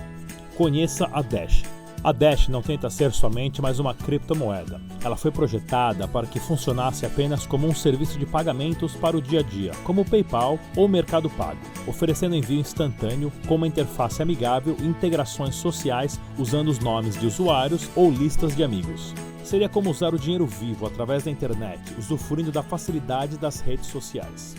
Conheça 0.57 1.09
a 1.13 1.21
Dash. 1.21 1.63
A 2.05 2.11
Dash 2.11 2.49
não 2.49 2.61
tenta 2.61 2.87
ser 2.87 3.11
somente 3.11 3.63
mais 3.63 3.79
uma 3.79 3.91
criptomoeda. 3.91 4.79
Ela 5.03 5.15
foi 5.15 5.31
projetada 5.31 6.07
para 6.07 6.27
que 6.27 6.39
funcionasse 6.39 7.03
apenas 7.03 7.47
como 7.47 7.67
um 7.67 7.73
serviço 7.73 8.19
de 8.19 8.27
pagamentos 8.27 8.93
para 8.93 9.17
o 9.17 9.21
dia 9.21 9.39
a 9.39 9.41
dia, 9.41 9.71
como 9.83 10.01
o 10.01 10.05
PayPal 10.05 10.59
ou 10.77 10.85
o 10.85 10.87
Mercado 10.87 11.31
Pago, 11.31 11.57
oferecendo 11.87 12.35
envio 12.35 12.59
instantâneo 12.59 13.31
com 13.47 13.55
uma 13.55 13.65
interface 13.65 14.21
amigável 14.21 14.77
e 14.79 14.85
integrações 14.85 15.55
sociais 15.55 16.21
usando 16.37 16.67
os 16.67 16.77
nomes 16.77 17.19
de 17.19 17.25
usuários 17.25 17.89
ou 17.95 18.11
listas 18.11 18.55
de 18.55 18.63
amigos. 18.63 19.11
Seria 19.43 19.67
como 19.67 19.89
usar 19.89 20.13
o 20.13 20.19
dinheiro 20.19 20.45
vivo 20.45 20.85
através 20.85 21.23
da 21.23 21.31
internet, 21.31 21.81
usufruindo 21.97 22.51
da 22.51 22.61
facilidade 22.61 23.35
das 23.35 23.61
redes 23.61 23.87
sociais. 23.87 24.55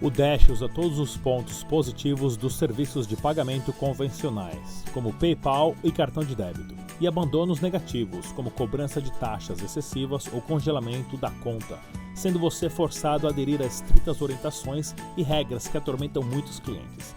O 0.00 0.10
Dash 0.10 0.50
usa 0.50 0.68
todos 0.68 0.98
os 0.98 1.16
pontos 1.16 1.64
positivos 1.64 2.36
dos 2.36 2.56
serviços 2.56 3.06
de 3.06 3.16
pagamento 3.16 3.72
convencionais, 3.72 4.84
como 4.92 5.14
PayPal 5.14 5.74
e 5.82 5.90
cartão 5.90 6.22
de 6.22 6.34
débito, 6.36 6.74
e 7.00 7.06
abandona 7.06 7.50
os 7.50 7.62
negativos, 7.62 8.30
como 8.32 8.50
cobrança 8.50 9.00
de 9.00 9.10
taxas 9.12 9.62
excessivas 9.62 10.28
ou 10.34 10.42
congelamento 10.42 11.16
da 11.16 11.30
conta, 11.42 11.78
sendo 12.14 12.38
você 12.38 12.68
forçado 12.68 13.26
a 13.26 13.30
aderir 13.30 13.62
a 13.62 13.64
estritas 13.64 14.20
orientações 14.20 14.94
e 15.16 15.22
regras 15.22 15.66
que 15.66 15.78
atormentam 15.78 16.22
muitos 16.22 16.60
clientes, 16.60 17.16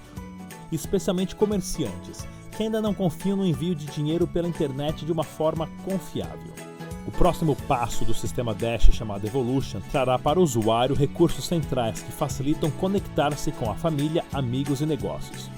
especialmente 0.72 1.36
comerciantes, 1.36 2.26
que 2.56 2.64
ainda 2.64 2.82
não 2.82 2.94
confiam 2.94 3.36
no 3.36 3.46
envio 3.46 3.76
de 3.76 3.88
dinheiro 3.88 4.26
pela 4.26 4.48
internet 4.48 5.06
de 5.06 5.12
uma 5.12 5.24
forma 5.26 5.68
confiável. 5.84 6.69
O 7.10 7.12
próximo 7.12 7.56
passo 7.68 8.06
do 8.06 8.14
sistema 8.14 8.54
Dash, 8.54 8.92
chamado 8.92 9.26
Evolution, 9.26 9.82
trará 9.92 10.20
para 10.20 10.40
o 10.40 10.44
usuário 10.44 10.96
recursos 10.96 11.44
centrais 11.44 12.04
que 12.04 12.12
facilitam 12.12 12.70
conectar-se 12.70 13.52
com 13.52 13.72
a 13.72 13.74
família, 13.74 14.24
amigos 14.32 14.80
e 14.80 14.86
negócios. 14.86 15.50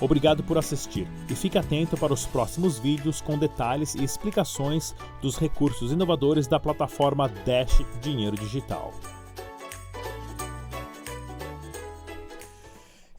Obrigado 0.00 0.44
por 0.44 0.56
assistir 0.58 1.08
e 1.28 1.34
fique 1.34 1.58
atento 1.58 1.96
para 1.96 2.12
os 2.12 2.24
próximos 2.24 2.78
vídeos 2.78 3.20
com 3.20 3.36
detalhes 3.36 3.96
e 3.96 4.04
explicações 4.04 4.94
dos 5.20 5.36
recursos 5.36 5.90
inovadores 5.90 6.46
da 6.46 6.60
plataforma 6.60 7.28
Dash 7.44 7.82
Dinheiro 8.00 8.36
Digital. 8.36 8.92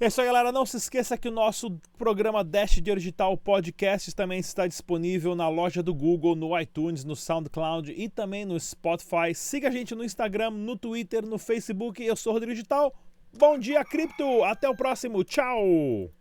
É 0.03 0.07
isso 0.07 0.19
aí, 0.19 0.27
galera. 0.27 0.51
Não 0.51 0.65
se 0.65 0.75
esqueça 0.75 1.17
que 1.17 1.29
o 1.29 1.31
nosso 1.31 1.79
programa 1.97 2.43
Dash 2.43 2.71
Digital 2.71 3.37
Podcast 3.37 4.13
também 4.13 4.37
está 4.37 4.67
disponível 4.67 5.33
na 5.33 5.47
loja 5.47 5.81
do 5.81 5.93
Google, 5.93 6.35
no 6.35 6.59
iTunes, 6.59 7.05
no 7.05 7.15
SoundCloud 7.15 7.89
e 7.89 8.09
também 8.09 8.43
no 8.43 8.59
Spotify. 8.59 9.33
Siga 9.33 9.69
a 9.69 9.71
gente 9.71 9.95
no 9.95 10.03
Instagram, 10.03 10.49
no 10.49 10.77
Twitter, 10.77 11.25
no 11.25 11.37
Facebook. 11.37 12.03
Eu 12.03 12.17
sou 12.17 12.33
Rodrigo 12.33 12.53
Digital. 12.53 12.93
Bom 13.31 13.57
dia, 13.57 13.81
cripto. 13.85 14.43
Até 14.43 14.67
o 14.67 14.75
próximo. 14.75 15.23
Tchau. 15.23 16.11